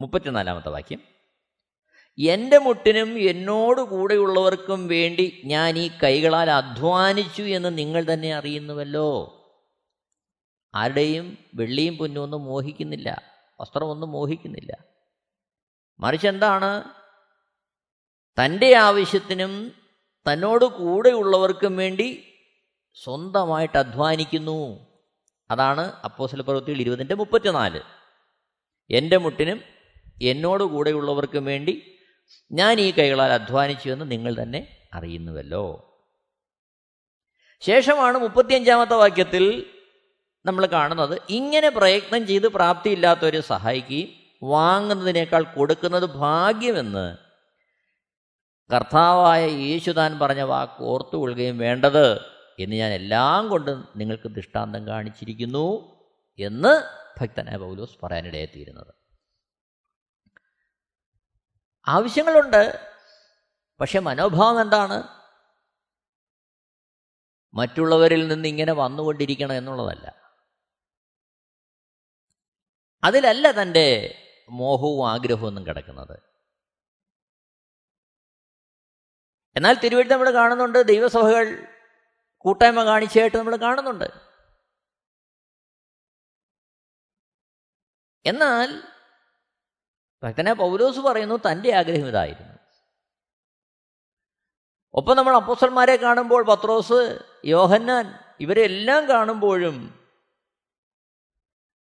മുപ്പത്തിനാലാമത്തെ 0.00 0.68
വാക്യം. 0.68 1.00
എന്റെ 2.18 2.58
മുട്ടിനും 2.58 3.18
എന്നോട് 3.18 3.80
കൂടെയുള്ളവർക്കും 3.80 4.88
വേണ്ടി 4.88 5.42
ഞാൻ 5.44 5.78
ഈ 5.78 5.90
കൈകളാൽ 6.04 6.50
അധ്വാനിച്ചു 6.50 7.42
എന്ന് 7.42 7.78
നിങ്ങൾ 7.78 8.06
തന്നെ 8.12 8.34
അറിയുന്നുവല്ലോ. 8.34 9.32
ആരുടെയും 10.74 11.38
വെള്ളിയും 11.54 11.96
പൊന്നും 11.96 12.22
ഒന്നും 12.22 12.44
മോഹിക്കുന്നില്ല. 12.44 13.22
വസ്ത്രമൊന്നും 13.60 14.10
മോഹിക്കുന്നില്ല. 14.10 14.76
മറിച്ച് 16.00 16.28
എന്താണ്? 16.28 16.84
തന്റെ 18.44 18.74
ആവശ്യത്തിനും 18.74 19.72
തന്നോട് 20.32 20.64
കൂടെയുള്ളവർക്കും 20.64 21.76
വേണ്ടി 21.76 22.34
സ്വന്തമായിട്ട് 23.04 23.78
അധ്വാനിക്കുന്നു. 23.78 24.86
അതാണ് 25.50 25.92
അപ്പോസല 26.04 26.40
പ്രവൃത്തികൾ 26.40 26.80
ഇരുപതിന്റെ 26.80 27.14
മുപ്പത്തിനാല്. 27.14 27.80
എന്റെ 28.90 29.16
മുട്ടിനും 29.16 29.75
എന്നോട് 30.20 30.64
കൂടെയുള്ളവർക്കും 30.64 31.44
വേണ്ടി 31.44 31.82
ഞാൻ 32.52 32.80
ഈ 32.80 32.90
കൈകളാൽ 32.90 33.32
അധ്വാനിച്ചു 33.32 33.88
എന്ന് 33.88 34.10
നിങ്ങൾ 34.10 34.42
തന്നെ 34.42 34.78
അറിയുന്നുവല്ലോ. 34.94 35.92
ശേഷമാണ് 37.60 38.18
മുപ്പത്തിയഞ്ചാമത്തെ 38.18 38.94
വാക്യത്തിൽ 38.94 39.72
നമ്മൾ 40.46 40.66
കാണുന്നത് 40.66 41.20
ഇങ്ങനെ 41.28 41.68
പ്രയത്നം 41.68 42.26
ചെയ്ത് 42.26 42.46
പ്രാപ്തിയില്ലാത്തവരെ 42.46 43.40
സഹായിക്കുകയും 43.40 44.26
വാങ്ങുന്നതിനേക്കാൾ 44.42 45.42
കൊടുക്കുന്നത് 45.42 46.06
ഭാഗ്യമെന്ന് 46.06 47.16
കർത്താവായ 48.74 49.46
യേശുദാൻ 49.46 50.18
പറഞ്ഞ 50.18 50.40
വാക്ക് 50.40 50.82
ഓർത്തുകൊള്ളുകയും 50.82 51.58
വേണ്ടത് 51.58 52.20
എന്ന് 52.58 52.76
ഞാൻ 52.76 52.92
എല്ലാം 52.92 53.48
കൊണ്ടും 53.48 53.88
നിങ്ങൾക്ക് 53.96 54.28
ദൃഷ്ടാന്തം 54.28 54.86
കാണിച്ചിരിക്കുന്നു 54.86 55.96
എന്ന് 56.38 56.82
ഭക്തനായ 57.20 57.56
പൗലോസ് 57.56 57.98
പറയാനിടയെത്തിയിരുന്നത് 58.02 59.05
ആവശ്യങ്ങളുണ്ട്. 61.88 62.94
പക്ഷെ 63.80 63.98
മനോഭാവം 63.98 64.60
എന്താണ്? 64.60 65.02
മറ്റുള്ളവരിൽ 67.54 68.28
നിന്ന് 68.28 68.48
ഇങ്ങനെ 68.48 68.72
വന്നുകൊണ്ടിരിക്കണം 68.72 69.52
എന്നുള്ളതല്ല. 69.52 70.34
അതിലല്ല 73.04 73.62
തന്റെ 73.62 74.18
മോഹവും 74.48 75.10
ആഗ്രഹവും 75.10 75.46
ഒന്നും 75.46 75.66
കിടക്കുന്നത്. 75.66 76.18
എന്നാൽ 79.56 79.78
തിരുവഴുത്ത് 79.78 80.12
നമ്മൾ 80.12 80.30
കാണുന്നുണ്ട് 80.30 80.88
ദൈവസഭകൾ 80.88 81.66
കൂട്ടായ്മ 82.38 82.84
കാണിച്ചായിട്ട് 82.84 83.36
നമ്മൾ 83.36 83.56
കാണുന്നുണ്ട്. 83.56 84.04
എന്നാൽ 88.26 88.95
ഭക്തനെ 90.22 90.52
പൗലോസ് 90.52 90.98
പറയുന്നു 90.98 91.38
തന്റെ 91.50 91.72
ആഗ്രഹം 91.72 92.08
ഇതായിരുന്നു. 92.08 92.56
ഒപ്പം 94.94 95.16
നമ്മൾ 95.16 95.36
അപ്പോസന്മാരെ 95.36 95.96
കാണുമ്പോൾ 95.96 96.44
പത്രോസ് 96.44 97.18
യോഹന്നാൻ 97.44 98.18
ഇവരെല്ലാം 98.40 99.08
കാണുമ്പോഴും 99.08 100.08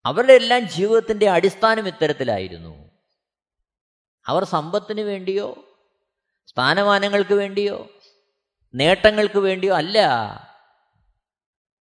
അവരുടെ 0.06 0.34
എല്ലാം 0.34 0.70
ജീവിതത്തിന്റെ 0.70 1.30
അടിസ്ഥാനം 1.30 1.88
ഇത്തരത്തിലായിരുന്നു. 1.88 2.92
അവർ 4.28 4.44
സമ്പത്തിന് 4.44 5.02
വേണ്ടിയോ 5.02 5.78
സ്ഥാനമാനങ്ങൾക്ക് 6.46 7.34
വേണ്ടിയോ 7.34 7.90
നേട്ടങ്ങൾക്ക് 8.76 9.40
വേണ്ടിയോ 9.40 9.76
അല്ല 9.76 10.00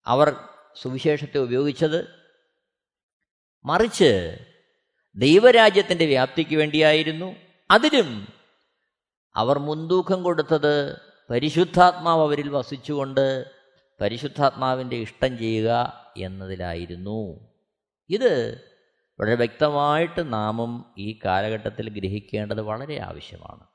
അവർ 0.05 0.35
സുവിശേഷത്തെ 0.75 1.37
ഉപയോഗിച്ചത്. 1.37 2.19
മറിച്ച് 3.65 4.37
ദൈവരാജ്യത്തിന്റെ 5.15 6.05
വ്യാപ്തിക്ക് 6.05 6.55
വേണ്ടിയായിരുന്നു. 6.55 7.35
അതിലും 7.71 8.27
അവർ 9.35 9.59
മുൻതൂക്കം 9.59 10.23
കൊടുത്തത് 10.23 11.01
പരിശുദ്ധാത്മാവ് 11.29 12.21
അവരിൽ 12.21 12.49
വസിച്ചുകൊണ്ട് 12.49 13.51
പരിശുദ്ധാത്മാവിന്റെ 14.01 14.95
ഇഷ്ടം 14.95 15.37
ചെയ്യുക 15.37 16.03
എന്നതിലായിരുന്നു. 16.17 17.49
ഇത് 18.09 18.61
വളരെ 19.19 19.35
വ്യക്തമായിട്ട് 19.35 20.33
നാമും 20.33 20.93
ഈ 20.97 21.19
കാലഘട്ടത്തിൽ 21.25 21.89
ഗ്രഹിക്കേണ്ടത് 21.89 22.61
വളരെ 22.61 23.01
ആവശ്യമാണ്. 23.01 23.67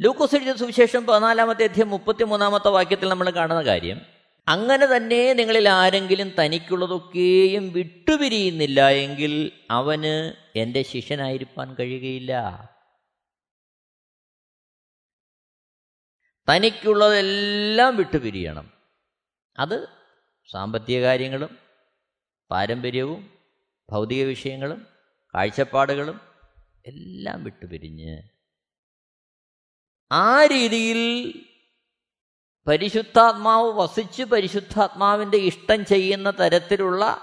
ലൂക്കോസ് 0.00 0.34
എഴുതിയ 0.34 0.52
സുവിശേഷം 0.52 1.06
പതിനാലാമത്തെ 1.06 1.64
അധ്യയം 1.64 1.90
മുപ്പത്തിമൂന്നാമത്തെ 1.90 2.68
വാക്യത്തിൽ 2.68 3.08
നമ്മൾ 3.08 3.30
കാണുന്ന 3.30 3.62
കാര്യം 3.62 4.00
അങ്ങനെ 4.50 4.86
തന്നെ 4.86 5.32
നിങ്ങളിൽ 5.32 5.68
ആരെങ്കിലും 5.68 6.34
തനിക്കുള്ളതൊക്കെയും 6.40 7.72
വിട്ടുപിരിയുന്നില്ല 7.72 8.80
എങ്കിൽ 8.90 9.52
അവന് 9.70 10.32
എന്റെ 10.56 10.82
ശിഷ്യനായിരിക്കാൻ 10.82 11.74
കഴിയുകയില്ല. 11.74 12.32
തനിക്കുള്ളതെല്ലാം 16.48 17.96
വിട്ടുപിരിയണം. 17.96 18.72
അത് 19.58 19.88
സാമ്പത്തിക 20.48 21.00
കാര്യങ്ങളും 21.00 21.58
പാരമ്പര്യവും 22.50 23.20
ഭൗതിക 23.90 24.24
വിഷയങ്ങളും 24.24 24.86
കാഴ്ചപ്പാടുകളും 25.34 26.20
എല്ലാം 26.86 27.44
വിട്ടുപിരിഞ്ഞ് 27.44 28.22
ആ 30.12 30.44
രീതിയിൽ 30.44 31.00
പരിശുദ്ധാത്മാവ് 32.66 33.72
വസിച്ച് 33.72 34.22
പരിശുദ്ധാത്മാവിന്റെ 34.22 35.36
ഇഷ്ടം 35.36 35.84
ചെയ്യുന്ന 35.84 36.30
തരത്തിലുള്ള 36.30 37.18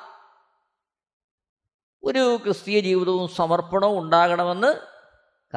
ഒരു 2.04 2.39
ക്രിസ്തീയ 2.45 2.80
ജീവിതവും 2.80 3.28
സമർപ്പണവും 3.28 4.00
ഉണ്ടാകണമെന്ന് 4.00 4.80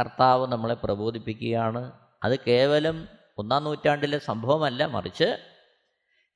കർത്താവ് 0.01 0.47
നമ്മളെ 0.47 0.75
പ്രബോധിപ്പിക്കുകയാണ്. 0.75 1.93
അത് 2.25 2.39
കേവലം 2.39 3.09
ഒന്നാം 3.39 3.65
നൂറ്റാണ്ടിലെ 3.65 4.19
സംഭവമല്ല 4.19 4.87
മറിച്ച് 4.87 5.39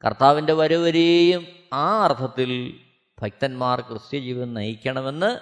കർത്താവിന്റെ 0.05 0.53
വരവരെയും 0.53 1.47
ആ 1.73 2.05
അർത്ഥത്തിൽ 2.05 2.81
ഭക്തന്മാർ 3.23 3.81
ക്രിസ്ത്യ 3.81 4.19
ജീവിതം 4.19 4.55
നയിക്കണമെന്ന് 4.55 5.39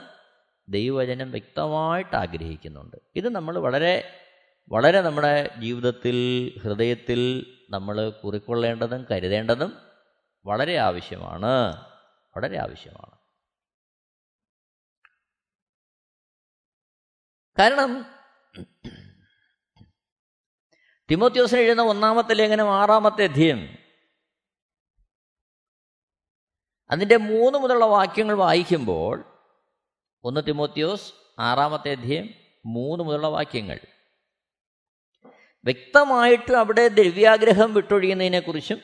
ദൈവവചനം 0.68 1.30
വ്യക്തമായിട്ട് 1.30 2.16
ആഗ്രഹിക്കുന്നുണ്ട്. 2.16 2.96
ഇത് 3.16 3.28
നമ്മൾ 3.28 3.58
വളരെ 3.58 4.18
വളരെ 4.68 5.00
നമ്മുടെ 5.00 5.54
ജീവിതത്തിൽ 5.60 6.50
ഹൃദയത്തിൽ 6.62 7.46
നമ്മൾ 7.70 8.10
കുറിക്കൊള്ളേണ്ടതും 8.10 9.06
കരുതേണ്ടതും 9.10 9.78
വളരെ 10.46 10.76
ആവശ്യമാണ്. 10.78 11.86
വളരെ 12.36 12.58
ആവശ്യമാണ്. 12.58 13.22
കാരണം 17.58 18.06
തിമോത്യോസിന് 21.10 21.60
എഴുതുന്ന 21.60 21.82
ഒന്നാമത്തെ 21.82 22.34
ലേഖനം 22.34 22.74
ആറാമത്തെ 22.74 23.24
അധ്യയം. 23.24 23.78
അതിന്റെ 26.90 27.16
മൂന്ന് 27.16 27.58
മുതലുള്ള 27.58 27.84
വാക്യങ്ങൾ 27.84 28.34
വായിക്കുമ്പോൾ 28.34 29.24
ഒന്ന് 30.24 30.40
തിമോത്യോസ് 30.48 31.12
ആറാമത്തെ 31.38 31.90
അധ്യയം 31.90 32.28
മൂന്ന് 32.66 33.04
മുതലുള്ള 33.04 33.26
വാക്യങ്ങൾ. 33.26 33.80
വ്യക്തമായിട്ട് 35.64 36.52
അവിടെ 36.52 36.88
ദ്രവ്യാഗ്രഹം 36.88 37.74
വിട്ടൊഴിയുന്നതിനെക്കുറിച്ചും 37.74 38.80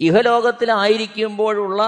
ഇഹലോകത്തിലായിരിക്കുമ്പോഴുള്ള 0.00 1.82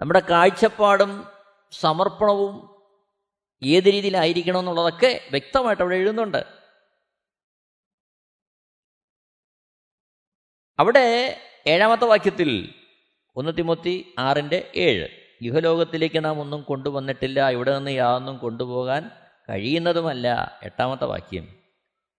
നമ്മുടെ 0.00 0.20
കാഴ്ചപ്പാടും 0.20 1.26
സമർപ്പണവും 1.72 2.74
ഏത് 3.62 3.84
രീതിയിലായിരിക്കണം 3.84 4.58
എന്നുള്ളതൊക്കെ 4.58 5.28
വ്യക്തമായിട്ട് 5.30 5.82
അവിടെ 5.82 5.94
എഴുതുന്നുണ്ട്. 5.96 6.44
അവിടെ 10.78 11.06
ഏഴാമത്തെ 11.66 12.04
വാക്യത്തിൽ 12.04 12.74
ഒന്ന് 13.36 13.52
തിമൊത്തി 13.58 14.14
ആറിന്റെ 14.18 14.72
ഏഴ് 14.74 15.08
യുഹലോകത്തിലേക്ക് 15.42 16.24
നാം 16.24 16.40
ഒന്നും 16.40 16.62
കൊണ്ടുവന്നിട്ടില്ല 16.62 17.50
ഇവിടെ 17.50 17.76
നിന്ന് 17.76 17.90
യാതൊന്നും 17.90 18.38
കൊണ്ടുപോകാൻ 18.38 19.23
കഴിയുന്നതുമല്ല 19.50 20.58
എട്ടാമത്തെ 20.62 21.04
വാക്യം. 21.04 21.48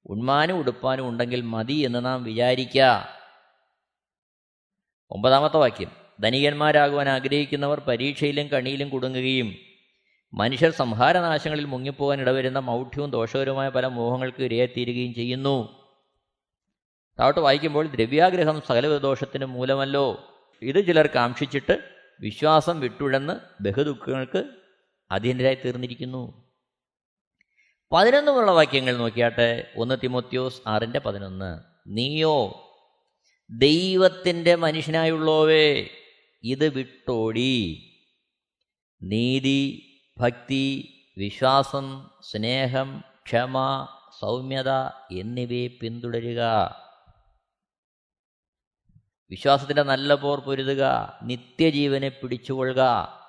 ഉണ്മാനും 0.05 0.57
ഉടുപ്പാനും 0.57 1.07
ഉണ്ടെങ്കിൽ 1.07 1.41
മതി 1.41 1.73
എന്ന് 1.73 2.05
നാം 2.05 2.23
വിചാരിക്ക. 2.23 2.79
ഒമ്പതാമത്തെ 5.11 5.57
വാക്യം. 5.57 5.91
ധനികന്മാരാകുവാൻ 6.19 7.09
ആഗ്രഹിക്കുന്നവർ 7.09 7.79
പരീക്ഷയിലും 7.79 8.47
കണിയിലും 8.47 8.89
കുടുങ്ങുകയും 8.89 9.55
മനുഷ്യർ 10.33 10.71
സംഹാരനാശങ്ങളിൽ 10.71 11.65
മുങ്ങിപ്പോകാൻ 11.65 12.21
ഇടവരുന്ന 12.21 12.59
മൗഢ്യവും 12.59 13.09
ദോഷകരവുമായ 13.09 13.69
പല 13.69 13.87
മോഹങ്ങൾക്ക് 13.87 14.43
ഇരയായിത്തീരുകയും 14.43 15.13
ചെയ്യുന്നു. 15.13 15.85
താട്ട് 17.19 17.39
വായിക്കുമ്പോൾ 17.39 17.87
ദ്രവ്യാഗ്രഹം 17.87 18.61
സകലവിധ 18.67 18.97
ദോഷത്തിന് 18.97 19.45
മൂലമല്ലോ. 19.45 20.23
ഇത് 20.61 20.87
ചിലർ 20.87 21.07
കാക്ഷിച്ചിട്ട് 21.07 21.79
വിശ്വാസം 22.19 22.79
വിട്ടുഴന്ന് 22.79 23.63
ബഹുദുഃഖങ്ങൾക്ക് 23.63 24.43
അധീനരായി 25.11 25.55
തീർന്നിരിക്കുന്നു 25.55 26.44
പതിനൊന്നുമുള്ള 27.91 28.51
വാക്യങ്ങൾ 28.51 28.97
നോക്കിയാട്ടെ. 28.97 29.73
ഒന്ന് 29.77 29.95
തിമോത്യോസ് 30.03 30.61
ആറിന്റെ 30.67 30.99
പതിനൊന്ന്. 30.99 31.59
നീയോ 31.87 32.61
ദൈവത്തിന്റെ 33.49 34.55
മനുഷ്യനായുള്ളോവേ 34.55 35.87
ഇത് 36.43 36.69
വിട്ടോടി. 36.69 37.81
നീതി 39.01 39.91
ഭക്തി 40.17 40.93
വിശ്വാസം 41.17 42.09
സ്നേഹം 42.21 43.03
ക്ഷമ 43.25 43.87
സൗമ്യത 44.19 44.69
എന്നിവയെ 45.11 45.67
പിന്തുടരുക. 45.67 46.41
വിശ്വാസത്തിന്റെ 49.29 49.83
നല്ല 49.83 50.15
പോർ 50.15 50.39
പൊരുതുക. 50.39 50.83
നിത്യജീവനെ 51.23 52.09
പിടിച്ചുകൊള്ളുക. 52.09 53.24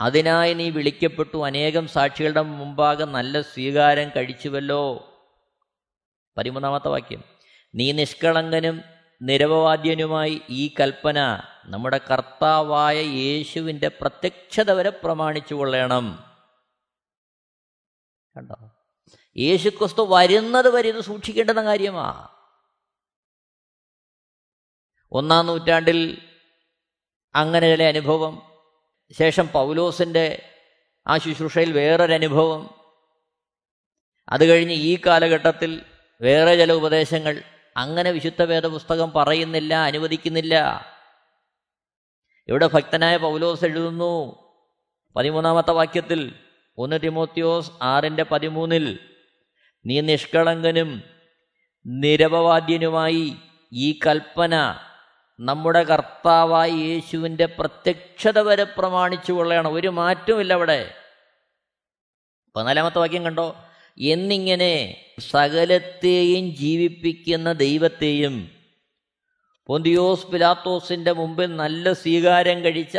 അതിനായി 0.00 0.54
നീ 0.54 0.70
വിളിക്കപ്പെട്ടു. 0.70 1.46
അനേകം 1.46 1.88
സാക്ഷികളുടെ 1.88 2.42
മുമ്പാകെ 2.42 3.04
നല്ല 3.04 3.40
സ്വീകാരം 3.40 4.10
കഴിച്ചുവല്ലോ. 4.16 5.12
പതിമൂന്നാമത്തെ 6.38 6.88
വാക്യം. 6.88 7.24
നീ 7.74 7.92
നിഷ്കളങ്കനും 7.92 8.82
നിരവവാദ്യനുമായി 9.22 10.42
ഈ 10.50 10.74
കൽപ്പന 10.80 11.42
നമ്മുടെ 11.64 12.00
കർത്താവായ 12.12 12.96
യേശുവിന്റെ 12.96 13.88
പ്രത്യക്ഷത 13.88 14.70
വരെ 14.70 14.90
പ്രമാണിച്ചു 14.90 15.54
കൊള്ളണം. 15.54 16.34
കണ്ടോ? 18.36 18.70
യേശു 19.36 19.68
ക്രിസ്തു 19.68 20.06
വരുന്നത് 20.10 20.70
വരെ 20.70 20.88
ഇത് 20.88 21.00
സൂക്ഷിക്കേണ്ടുന്ന 21.00 21.64
കാര്യമാ. 21.64 22.28
ഒന്നാം 25.12 25.46
നൂറ്റാണ്ടിൽ 25.46 26.18
അങ്ങനെ 27.34 27.76
ചില 27.76 27.82
അനുഭവം 27.82 28.55
ശേഷം 29.12 29.48
പൗലോസിന്റെ 29.48 30.42
ആ 31.08 31.18
ശുശ്രൂഷയിൽ 31.18 31.72
വേറൊരനുഭവം. 31.72 32.74
അത് 34.28 34.46
കഴിഞ്ഞ് 34.46 34.74
ഈ 34.74 34.98
കാലഘട്ടത്തിൽ 35.06 35.82
വേറെ 36.20 36.56
ചില 36.56 36.72
ഉപദേശങ്ങൾ. 36.72 37.42
അങ്ങനെ 37.76 38.10
വിശുദ്ധ 38.10 38.42
വേദപുസ്തകം 38.42 39.12
പറയുന്നില്ല 39.12 39.74
അനുവദിക്കുന്നില്ല. 39.74 40.84
ഇവിടെ 42.48 42.66
ഭക്തനായ 42.66 43.16
പൗലോസ് 43.16 43.64
എഴുതുന്നു. 43.64 44.46
പതിമൂന്നാമത്തെ 45.16 45.70
വാക്യത്തിൽ 45.70 46.34
ഒന്ന് 46.78 46.98
തിമോത്യോസ് 47.02 47.70
ആറിന്റെ 47.82 48.22
പതിമൂന്നിൽ 48.22 48.98
നീ 49.86 50.00
നിഷ്കളങ്കനും 50.00 51.02
നിരപവാദ്യനുമായി 51.86 53.36
ഈ 53.72 53.98
കൽപ്പന 54.06 54.80
നമ്മുടെ 55.40 55.82
കർത്താവായ 55.82 56.70
യേശുവിന്റെ 56.70 57.46
പ്രത്യക്ഷത 57.46 58.38
വരെ 58.38 58.64
പ്രമാണിച്ചു 58.64 59.32
കൊള്ളയാണ്. 59.32 59.68
ഒരു 59.68 59.88
മാറ്റമില്ല 59.88 60.52
അവിടെ. 60.52 60.94
പതിനാലാമത്തെ 62.56 62.98
വാക്യം 62.98 63.24
കണ്ടോ? 63.24 63.56
എന്നിങ്ങനെ 63.98 65.04
സകലത്തെയും 65.30 66.54
ജീവിപ്പിക്കുന്ന 66.56 67.52
ദൈവത്തെയും 67.52 68.50
പൊന്തിയോസ് 69.66 70.26
പിലാത്തോസിന്റെ 70.26 71.12
മുമ്പിൽ 71.12 71.56
നല്ല 71.56 71.92
സ്വീകാരം 71.92 72.64
കഴിച്ച 72.64 72.98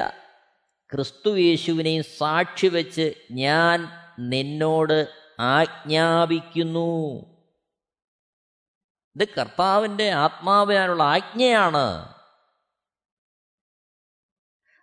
ക്രിസ്തു 0.94 1.38
യേശുവിനെയും 1.38 2.04
സാക്ഷി 2.04 2.68
വെച്ച് 2.68 3.14
ഞാൻ 3.32 3.88
നിന്നോട് 4.20 5.08
ആജ്ഞാപിക്കുന്നു. 5.40 7.16
ഇത് 9.16 9.28
കർത്താവിന്റെ 9.40 10.12
ആത്മാവിനാനുള്ള 10.12 11.04
ആജ്ഞയാണ്. 11.04 12.17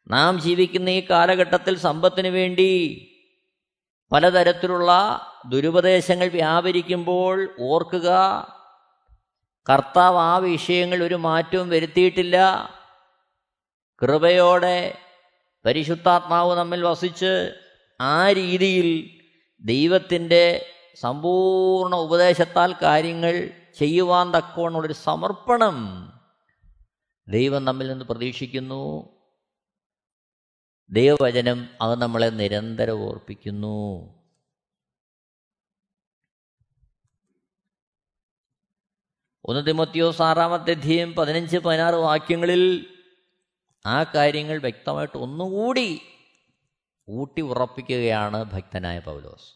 നാം 0.09 0.41
ജീവിക്കുന്ന 0.41 0.89
ഈ 0.89 1.07
കാലഘട്ടത്തിൽ 1.11 1.77
സമ്പത്തിന് 1.77 2.29
വേണ്ടി 2.29 3.11
പലതരത്തിലുള്ള 4.13 5.21
ദുരുപദേശങ്ങൾ 5.49 6.29
വ്യാപരിക്കുമ്പോൾ 6.29 7.51
ഓർക്കുക 7.61 8.11
കർത്താവ് 9.71 10.17
ആ 10.17 10.37
വിഷയങ്ങൾ 10.37 11.03
ഒരു 11.03 11.15
മാറ്റവും 11.15 11.69
വരുത്തിയിട്ടില്ല. 11.69 12.37
കൃപയോടെ 14.03 14.99
പരിശുദ്ധാത്മാവ് 15.65 16.59
നമ്മിൽ 16.59 16.83
വസിച്ച് 16.83 17.55
ആ 18.01 18.33
രീതിയിൽ 18.33 19.11
ദൈവത്തിന്റെ 19.61 20.67
സമ്പൂർണ 21.01 21.95
ഉപദേശത്താൽ 21.95 22.75
കാര്യങ്ങൾ 22.83 23.51
ചെയ്യുവാൻ 23.79 24.31
തക്കവണ്ണുള്ളൊരു 24.31 24.93
സമർപ്പണം 24.93 26.09
ദൈവം 27.29 27.65
നമ്മിൽ 27.65 27.89
നിന്ന് 27.89 28.05
പ്രതീക്ഷിക്കുന്നു. 28.05 29.14
ദൈവവചനം 30.91 31.69
അത് 31.83 32.03
നമ്മളെ 32.03 32.27
നിരന്തരം 32.27 33.01
ഓർപ്പിക്കുന്നു. 33.01 34.15
ഒന്ന് 39.45 39.67
തിമത്തിയോസ് 39.67 40.23
ആറാമത്തെ 40.23 40.71
അധ്യയം 40.71 41.15
പതിനഞ്ച് 41.15 41.57
പതിനാറ് 41.57 41.95
വാക്യങ്ങളിൽ 41.95 42.95
ആ 43.87 44.03
കാര്യങ്ങൾ 44.03 44.59
വ്യക്തമായിട്ട് 44.59 45.19
ഒന്നുകൂടി 45.19 46.03
ഊട്ടി 47.09 47.41
ഉറപ്പിക്കുകയാണ് 47.41 48.45
ഭക്തനായ 48.45 48.99
പൗലോസ്. 48.99 49.55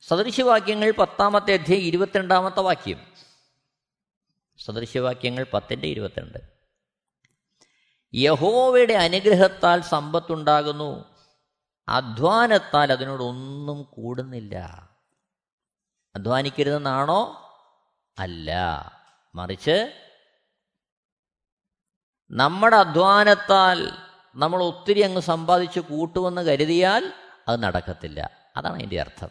സദൃശ്യവാക്യങ്ങൾ 0.00 0.92
പത്താമത്തെ 0.98 1.52
അധ്യയം 1.52 1.80
ഇരുപത്തിരണ്ടാമത്തെ 1.80 2.60
വാക്യം. 2.60 3.12
സദൃശ്യവാക്യങ്ങൾ 4.58 5.46
പത്തിന്റെ 5.54 5.88
ഇരുപത്തിരണ്ട്. 5.88 6.53
യഹോവയുടെ 8.14 8.94
അനുഗ്രഹത്താൽ 8.94 9.80
സമ്പത്തുണ്ടാകുന്നു. 9.80 11.04
അധ്വാനത്താൽ 11.88 12.92
അതിനോടൊന്നും 12.92 13.82
കൂടുന്നില്ല. 13.82 14.88
അധ്വാനിക്കരുതെന്നാണോ? 16.14 17.40
അല്ല. 18.18 18.52
മറിച്ച് 19.34 20.00
നമ്മുടെ 22.30 22.76
അധ്വാനത്താൽ 22.76 23.92
നമ്മൾ 24.34 24.64
ഒത്തിരി 24.64 25.00
അങ്ങ് 25.00 25.20
സമ്പാദിച്ച് 25.20 25.80
കൂട്ടുമെന്ന് 25.80 26.42
കരുതിയാൽ 26.42 27.12
അത് 27.48 27.62
നടക്കത്തില്ല. 27.62 28.30
അതാണ് 28.56 28.74
അതിന്റെ 28.74 29.00
അർത്ഥം. 29.00 29.28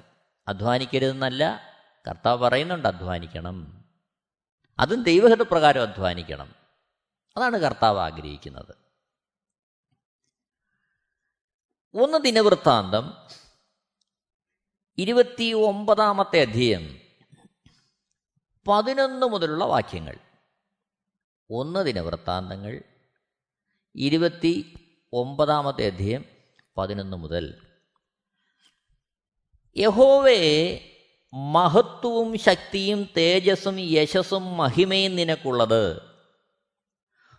അധ്വാനിക്കരുതെന്നല്ല 0.47 1.61
കർത്താവ് 2.07 2.39
പറയുന്നുണ്ട് 2.39 2.87
അധ്വാനിക്കണം. 2.87 3.85
അതും 4.79 5.03
ദൈവഹിത 5.03 5.41
പ്രകാരം 5.41 5.81
അധ്വാനിക്കണം. 5.81 6.62
അതാണ് 7.37 7.57
കർത്താവ് 7.57 7.99
ആഗ്രഹിക്കുന്നത്. 7.99 8.75
ഒന്ന് 11.93 12.17
ദിനവൃത്താന്തം 12.17 13.13
ഇരുപത്തി 14.97 15.53
ഒമ്പതാമത്തെ 15.53 16.41
അധ്യയം 16.41 17.01
പതിനൊന്ന് 18.67 19.25
മുതലുള്ള 19.25 19.63
വാക്യങ്ങൾ. 19.63 20.19
ഒന്ന് 21.49 21.85
ദിനവൃത്താന്തങ്ങൾ 21.85 22.81
ഇരുപത്തി 23.95 24.73
ഒമ്പതാമത്തെ 25.13 25.85
അധ്യയം 25.87 26.25
പതിനൊന്ന് 26.77 27.17
മുതൽ. 27.17 27.67
യഹോവേ 29.77 30.79
മഹത്വവും 31.33 32.39
ശക്തിയും 32.39 33.09
തേജസ്സും 33.17 33.79
യശസ്സും 33.79 34.57
മഹിമയും 34.57 35.15
നിനക്കുള്ളത്. 35.15 36.12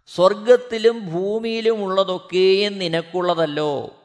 സ്വർഗത്തിലും 0.07 1.13
ഭൂമിയിലും 1.13 1.85
ഉള്ളതൊക്കെയും 1.85 2.79
നിനക്കുള്ളതല്ലോ. 2.79 4.01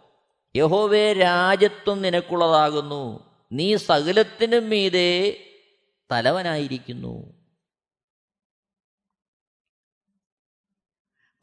യഹോവേ 0.55 1.13
രാജ്യത്വം 1.13 2.01
നിനക്കുള്ളതാകുന്നു. 2.01 3.29
നീ 3.51 3.75
സകലത്തിനും 3.75 4.69
മീതെ 4.69 5.37
തലവനായിരിക്കുന്നു. 6.11 7.33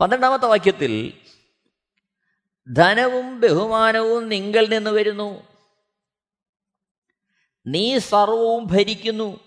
പന്ത്രണ്ടാമത്തെ 0.00 0.46
വാക്യത്തിൽ 0.46 1.12
ധനവും 2.72 3.40
ബഹുമാനവും 3.40 4.28
നിങ്ങൾ 4.28 4.66
നിന്ന് 4.66 4.90
വരുന്നു. 4.90 5.42
നീ 7.66 7.98
സർവവും 7.98 8.66
ഭരിക്കുന്നു. 8.66 9.40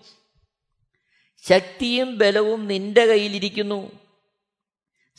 ശക്തിയും 1.48 2.18
ബലവും 2.18 2.66
നിന്റെ 2.66 3.06
കയ്യിലിരിക്കുന്നു. 3.06 3.99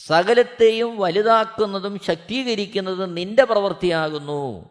സകലത്തെയും 0.06 0.98
വലുതാക്കുന്നതും 0.98 2.00
ശക്തീകരിക്കുന്നതും 2.00 3.16
നിന്റെ 3.16 3.44
പ്രവൃത്തിയാകുന്നു. 3.44 4.70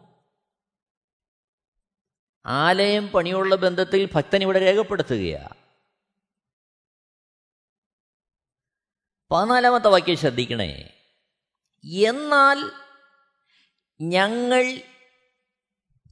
ആലയം 2.47 3.09
പണിയുള്ള 3.09 3.55
ബന്ധത്തിൽ 3.55 4.09
ഭക്തൻ 4.15 4.43
ഇവിടെ 4.43 4.61
രേഖപ്പെടുത്തുകയാണ് 4.61 5.55
പതിനാലാമത്തെ 9.31 9.89
വാക്യം 9.89 10.17
ശ്രദ്ധിക്കണേ. 10.17 10.91
എന്നാൽ 11.85 12.71
ഞങ്ങൾ 14.01 14.83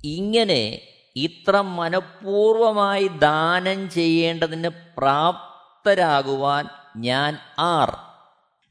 ഇങ്ങനെ 0.04 0.94
ഇത്ര 1.16 1.60
മനഃപൂർവമായി 1.60 3.08
ദാനം 3.08 3.90
ചെയ്യേണ്ടതിന് 3.90 4.68
പ്രാപ്തരാകുവാൻ 4.68 6.68
ഞാൻ 6.96 7.38
ആർ? 7.58 8.07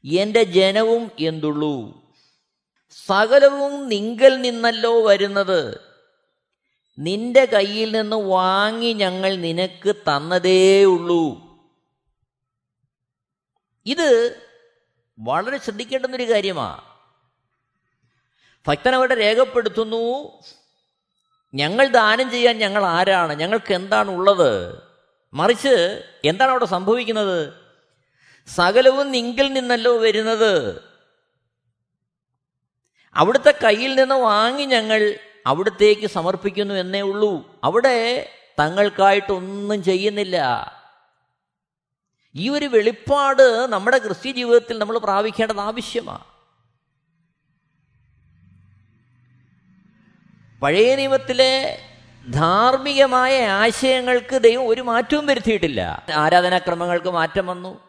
എന്റെ 0.04 0.42
ജനവും 0.42 1.10
എന്തുള്ളൂ? 1.18 2.02
സകലവും 3.06 3.88
നിങ്കൽ 3.88 4.40
നിന്നല്ലോ 4.40 5.06
വരുന്നത്. 5.06 5.80
നിന്റെ 6.98 7.44
കയ്യിൽ 7.44 8.00
നിന്ന് 8.00 8.16
വാങ്ങി 8.16 8.92
ഞങ്ങൾ 8.92 9.36
നിനക്ക് 9.36 9.96
തന്നതേ 9.96 10.84
ഉള്ളൂ. 10.84 11.48
ഇത് 13.86 14.40
വളരെ 15.18 15.58
ശ്രദ്ധിക്കേണ്ടുന്നൊരു 15.58 16.32
കാര്യമാണ് 16.32 16.82
ഭക്തനവിടെ 18.68 19.14
രേഖപ്പെടുത്തുന്നു 19.14 20.32
ഞങ്ങൾ 21.54 21.86
ദാനം 21.86 22.30
ചെയ്യാൻ 22.30 22.58
ഞങ്ങൾ 22.58 22.84
ആരാണ്? 22.84 23.32
ഞങ്ങൾക്ക് 23.32 23.74
എന്താണ് 23.74 24.10
ഉള്ളത്? 24.10 24.82
മറിച്ച് 25.34 26.02
എന്താണ് 26.24 26.50
അവിടെ 26.50 26.64
സംഭവിക്കുന്നത്? 26.64 27.67
സകലവും 28.54 29.10
നിങ്കിൽ 29.10 29.52
നിന്നല്ലോ 29.52 29.98
വരുന്നത്. 29.98 30.82
അവിടുത്തെ 33.14 33.54
കയ്യിൽ 33.64 33.94
നിന്ന് 33.94 34.14
വാങ്ങി 34.14 34.64
ഞങ്ങൾ 34.64 35.18
അവിടത്തേക്ക് 35.46 36.06
സമർപ്പിക്കുന്നു 36.06 36.74
എന്നേ 36.74 37.00
ഉള്ളൂ. 37.00 37.60
അവിടെ 37.64 38.30
തങ്ങൾക്കായിട്ടൊന്നും 38.58 39.82
ചെയ്യുന്നില്ല. 39.82 40.42
ഈ 42.34 42.48
ഒരു 42.48 42.66
വെളിപ്പാട് 42.66 43.66
നമ്മുടെ 43.66 43.98
ക്രിസ്ത്യ 43.98 44.32
ജീവിതത്തിൽ 44.32 44.78
നമ്മൾ 44.78 44.98
പ്രാപിക്കേണ്ടത് 44.98 45.60
ആവശ്യമാണ് 45.60 46.24
പഴയ 50.60 50.96
നിയമത്തിലെ 50.96 51.82
ധാർമ്മികമായ 52.30 53.46
ആശയങ്ങൾക്ക് 53.46 54.36
ദൈവം 54.36 54.68
ഒരു 54.68 54.80
മാറ്റവും 54.80 55.26
വരുത്തിയിട്ടില്ല. 55.26 56.06
ആരാധനാക്രമങ്ങൾക്ക് 56.14 57.10
മാറ്റം 57.10 57.46
വന്നു. 57.46 57.87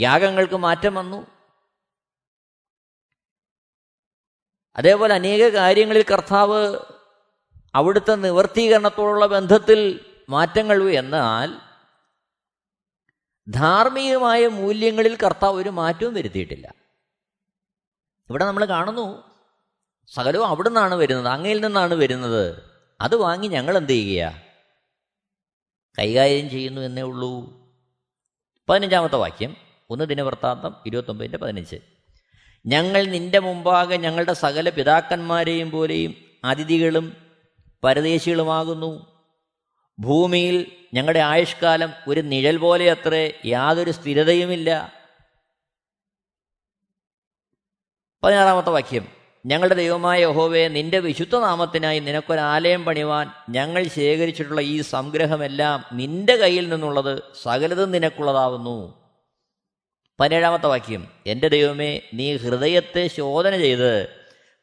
യാഗങ്ങൾക്ക് 0.00 0.56
മാറ്റം 0.56 0.94
വന്നു. 0.94 1.26
അതേപോലെ 4.76 5.14
അനേക 5.14 5.48
കാര്യങ്ങളിൽ 5.48 6.04
കർത്താവ് 6.12 6.78
അവിടുത്തെ 7.74 8.14
നിവർത്തീകരണത്തോടുള്ള 8.14 9.26
ബന്ധത്തിൽ 9.26 10.10
മാറ്റങ്ങൾ 10.28 10.90
എന്നാൽ 10.90 11.60
ധാർമ്മികമായ 13.48 14.46
മൂല്യങ്ങളിൽ 14.46 15.16
കർത്താവ് 15.16 15.56
ഒരു 15.56 15.68
മാറ്റവും 15.68 16.14
വരുത്തിയിട്ടില്ല. 16.14 16.74
ഇവിടെ 18.30 18.44
നമ്മൾ 18.44 18.64
കാണുന്നു 18.64 19.30
സകലവും 20.06 20.46
അവിടെ 20.46 20.68
നിന്നാണ് 20.68 20.94
വരുന്നത് 20.94 21.28
അങ്ങയിൽ 21.28 21.60
നിന്നാണ് 21.60 21.94
വരുന്നത്. 21.94 22.70
അത് 23.00 23.16
വാങ്ങി 23.16 23.48
ഞങ്ങൾ 23.48 23.76
എന്ത് 23.76 23.92
ചെയ്യുക? 23.92 24.42
കൈകാര്യം 25.98 26.50
ചെയ്യുന്നു 26.50 26.80
എന്നേ 26.80 27.02
ഉള്ളൂ. 27.02 27.60
പതിനഞ്ചാമത്തെ 28.68 29.16
വാക്യം. 29.16 29.69
ഒന്ന് 29.90 30.04
ദിനവൃത്താന്തം 30.04 30.76
ഇരുപത്തൊമ്പതിന്റെ 30.86 31.38
പതിനഞ്ച്. 31.38 31.76
ഞങ്ങൾ 32.66 33.04
നിന്റെ 33.04 33.38
മുമ്പാകെ 33.38 33.96
ഞങ്ങളുടെ 33.96 34.32
സകല 34.32 34.68
പിതാക്കന്മാരെയും 34.68 35.70
പോലെയും 35.70 36.14
അതിഥികളും 36.44 37.16
പരദേശികളുമാകുന്നു. 37.84 39.06
ഭൂമിയിൽ 39.98 40.72
ഞങ്ങളുടെ 40.94 41.20
ആയുഷ്കാലം 41.20 41.92
ഒരു 42.08 42.20
നിഴൽ 42.20 42.56
പോലെ 42.56 42.90
അത്രേ 42.90 43.40
യാതൊരു 43.46 43.90
സ്ഥിരതയുമില്ല. 43.90 44.92
പതിനാറാമത്തെ 48.24 48.70
വാക്യം. 48.70 49.08
ഞങ്ങളുടെ 49.46 49.74
ദൈവമായ 49.74 50.22
യഹോവയെ 50.22 50.68
നിന്റെ 50.68 50.98
വിശുദ്ധ 50.98 51.36
നാമത്തിനായി 51.36 51.98
നിനക്കൊരാലയം 51.98 52.84
പണിവാൻ 52.84 53.30
ഞങ്ങൾ 53.48 53.86
ശേഖരിച്ചിട്ടുള്ള 53.86 54.60
ഈ 54.60 54.80
സംഗ്രഹമെല്ലാം 54.80 55.84
നിന്റെ 55.92 56.36
കയ്യിൽ 56.36 56.68
നിന്നുള്ളത് 56.68 57.22
സകലതും 57.42 57.90
നിനക്കുള്ളതാവുന്നു. 57.90 58.99
പതിനേഴാമത്തെ 60.20 60.66
വാക്യം 60.66 61.08
എന്റെ 61.26 61.48
ദൈവമേ 61.48 62.00
നീ 62.14 62.36
ഹൃദയത്തെ 62.36 63.08
ശോധന 63.08 63.56
ചെയ്ത് 63.56 64.20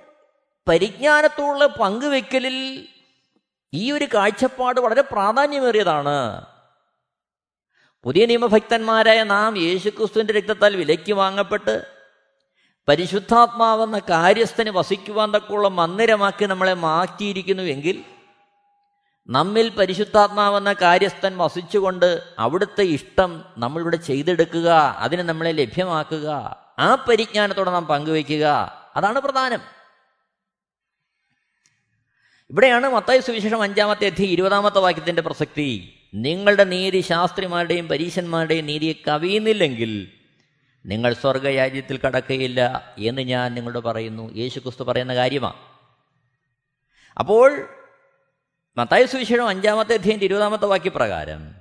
പരിജ്ഞാനത്തോടുള്ള 0.68 1.66
പങ്കുവെക്കലിൽ 1.66 2.88
ഈ 3.74 3.92
ഒരു 3.92 4.04
കാഴ്ചപ്പാട് 4.14 4.80
വളരെ 4.80 5.02
പ്രാധാന്യമേറിയതാണ്. 5.02 6.46
പുതിയ 8.04 8.26
നിയമഭക്തന്മാരായ 8.26 9.22
നാം 9.22 9.58
യേശുക്രിസ്തുവിന്റെ 9.58 10.32
രക്തത്താൽ 10.32 10.76
വിലയ്ക്ക് 10.76 11.12
വാങ്ങപ്പെട്ട് 11.12 11.97
പരിശുദ്ധാത്മാവെന്ന 12.88 13.98
കാര്യസ്ഥന് 13.98 14.70
വസിക്കുവാൻ 14.70 15.34
തക്കുള്ള 15.34 15.68
മന്ദിരമാക്കി 15.68 16.44
നമ്മളെ 16.44 16.74
മാറ്റിയിരിക്കുന്നുവെങ്കിൽ 16.74 18.04
നമ്മിൽ 19.28 19.68
പരിശുദ്ധാത്മാവെന്ന 19.68 20.72
കാര്യസ്ഥൻ 20.72 21.38
വസിച്ചുകൊണ്ട് 21.38 22.22
അവിടുത്തെ 22.38 22.82
ഇഷ്ടം 22.82 23.44
നമ്മളിവിടെ 23.58 23.96
ചെയ്തെടുക്കുക 23.96 24.68
അതിനെ 24.98 25.22
നമ്മളെ 25.22 25.52
ലഭ്യമാക്കുക 25.52 26.56
ആ 26.78 26.94
പരിജ്ഞാനത്തോടെ 26.94 27.70
നാം 27.70 27.86
പങ്കുവയ്ക്കുക 27.86 28.44
അതാണ് 28.96 29.20
പ്രധാനം. 29.20 29.60
ഇവിടെയാണ് 32.50 32.88
മത്തായ 32.88 33.20
സുവിശേഷം 33.20 33.62
അഞ്ചാമത്തെ 33.62 34.06
അധ്യയം 34.06 34.28
ഇരുപതാമത്തെ 34.28 34.78
വാക്യത്തിന്റെ 34.78 35.22
പ്രസക്തി. 35.22 36.00
നിങ്ങളുടെ 36.14 36.64
നീതി 36.64 37.00
ശാസ്ത്രിമാരുടെയും 37.00 37.88
പരീശന്മാരുടെയും 37.88 38.66
നീതിയെ 38.66 38.92
കവിയുന്നില്ലെങ്കിൽ 39.08 40.17
നിങ്ങൾ 40.88 41.14
സ്വർഗരാജ്യത്തിൽ 41.14 41.96
കടക്കുകയില്ല 41.96 42.94
എന്ന് 42.98 43.22
ഞാൻ 43.22 43.54
നിങ്ങളോട് 43.54 43.84
പറയുന്നു. 43.84 44.34
യേശു 44.34 44.60
ക്രിസ്തു 44.60 44.82
പറയുന്ന 44.82 45.14
കാര്യമാണ് 45.14 45.56
അപ്പോൾ 47.18 47.68
മത്തായ 48.76 49.06
സുവിശേഷം 49.06 49.48
അഞ്ചാമത്തെ 49.48 49.94
അധ്യയന്റെ 49.94 50.24
ഇരുപതാമത്തെ 50.24 50.66
വാക്യപ്രകാരം 50.66 51.54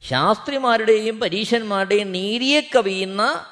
ശാസ്ത്രിമാരുടെയും 0.00 1.20
പരീശന്മാരുടെയും 1.20 2.12
നീതിയെ 2.12 2.60
കവിയുന്ന 2.60 3.46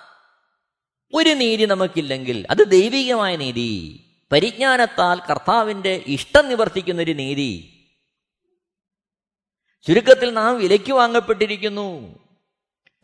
ഒരു 1.14 1.30
നീതി 1.30 1.64
നമുക്കില്ലെങ്കിൽ 1.64 2.46
അത് 2.50 2.70
ദൈവികമായ 2.70 3.36
നീതി. 3.36 4.04
പരിജ്ഞാനത്താൽ 4.32 5.20
കർത്താവിന്റെ 5.30 6.04
ഇഷ്ടം 6.06 6.48
നിവർത്തിക്കുന്ന 6.48 7.02
ഒരു 7.02 7.12
നീതി. 7.12 7.84
ചുരുക്കത്തിൽ 9.86 10.34
നാം 10.34 10.58
വിലയ്ക്ക് 10.58 10.92
വാങ്ങപ്പെട്ടിരിക്കുന്നു. 10.92 12.19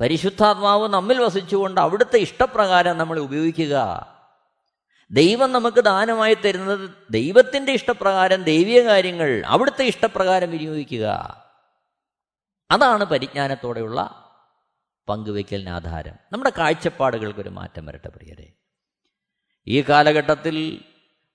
പരിശുദ്ധാത്മാവ് 0.00 0.88
നമ്മിൽ 0.88 1.22
വസിച്ചുകൊണ്ട് 1.22 1.80
അവിടുത്തെ 1.80 2.16
ഇഷ്ടപ്രകാരം 2.16 2.98
നമ്മൾ 2.98 3.18
ഉപയോഗിക്കുക. 3.18 4.06
ദൈവം 5.10 5.52
നമുക്ക് 5.52 5.80
ദാനമായി 5.80 6.34
തരുന്നത് 6.34 6.90
ദൈവത്തിന്റെ 7.10 7.72
ഇഷ്ടപ്രകാരം 7.72 8.42
ദൈവീയ 8.42 8.82
കാര്യങ്ങൾ 8.82 9.42
അവിടുത്തെ 9.46 9.84
ഇഷ്ടപ്രകാരം 9.84 10.50
വിനിയോഗിക്കുക. 10.50 11.06
അതാണ് 12.70 13.04
പരിജ്ഞാനത്തോടെയുള്ള 13.04 14.22
പങ്കുവയ്ക്കലിന് 15.08 15.68
ആധാരം. 15.68 16.14
നമ്മുടെ 16.32 16.52
കാഴ്ചപ്പാടുകൾക്കൊരു 16.58 17.48
മാറ്റം 17.48 17.86
വരട്ടെ 17.86 18.08
പ്രിയരെ. 18.08 18.52
ഈ 19.66 19.82
കാലഘട്ടത്തിൽ 19.82 20.84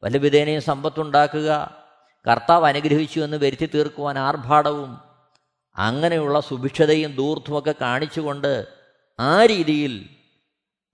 വല്ലവിധേനയും 0.04 0.62
സമ്പത്തുണ്ടാക്കുക 0.62 1.78
കർത്താവ് 2.32 2.68
അനുഗ്രഹിച്ചു 2.68 3.20
എന്ന് 3.20 3.38
വരുത്തി 3.38 3.66
തീർക്കുവാൻ 3.66 4.20
ആർഭാടവും 4.20 5.11
അങ്ങനെയുള്ള 5.76 6.40
സുഭിക്ഷതയും 6.40 7.16
ദൂർത്തുമൊക്കെ 7.16 7.76
കാണിച്ചുകൊണ്ട് 7.82 8.68
ആ 9.20 9.46
രീതിയിൽ 9.46 10.10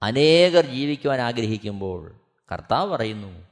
അനേകർ 0.03 0.65
ജീവിക്കുവാൻ 0.65 1.21
ആഗ്രഹിക്കുമ്പോൾ 1.21 2.19
കർത്താവ് 2.51 2.91
പറയുന്നു 2.91 3.47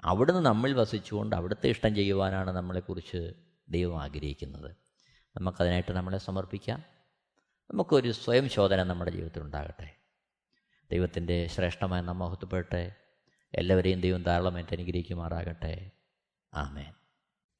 അവിടുന്ന് 0.00 0.40
നമ്മൾ 0.40 0.72
വസിച്ചുകൊണ്ട് 0.72 1.36
അവിടുത്തെ 1.36 1.68
ഇഷ്ടം 1.68 1.94
ചെയ്യുവാനാണ് 1.94 2.50
നമ്മളെക്കുറിച്ച് 2.50 3.32
ദൈവം 3.68 4.02
ആഗ്രഹിക്കുന്നത്. 4.02 4.76
നമുക്കതിനായിട്ട് 5.36 5.92
നമ്മളെ 5.92 6.18
സമർപ്പിക്കാം. 6.18 6.84
നമുക്കൊരു 7.70 8.12
സ്വയം 8.12 8.48
ശോധന 8.48 8.82
നമ്മുടെ 8.82 9.10
ജീവിതത്തിൽ 9.10 9.42
ഉണ്ടാകട്ടെ. 9.42 9.94
ദൈവത്തിന്റെ 10.90 11.46
ശ്രേഷ്ഠമായ 11.46 12.00
നമ്മഹത്വപ്പെടട്ടെ 12.00 12.94
എല്ലാവരെയും 13.54 14.00
ദൈവം 14.00 14.22
ധാരാളമായിട്ട് 14.22 14.74
അനുഗ്രഹിക്കുമാറാകട്ടെ. 14.74 15.90
ആമേൻ. 16.54 16.92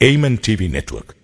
Amen 0.02 0.38
T 0.48 0.54
V 0.54 0.66
network 0.66 1.23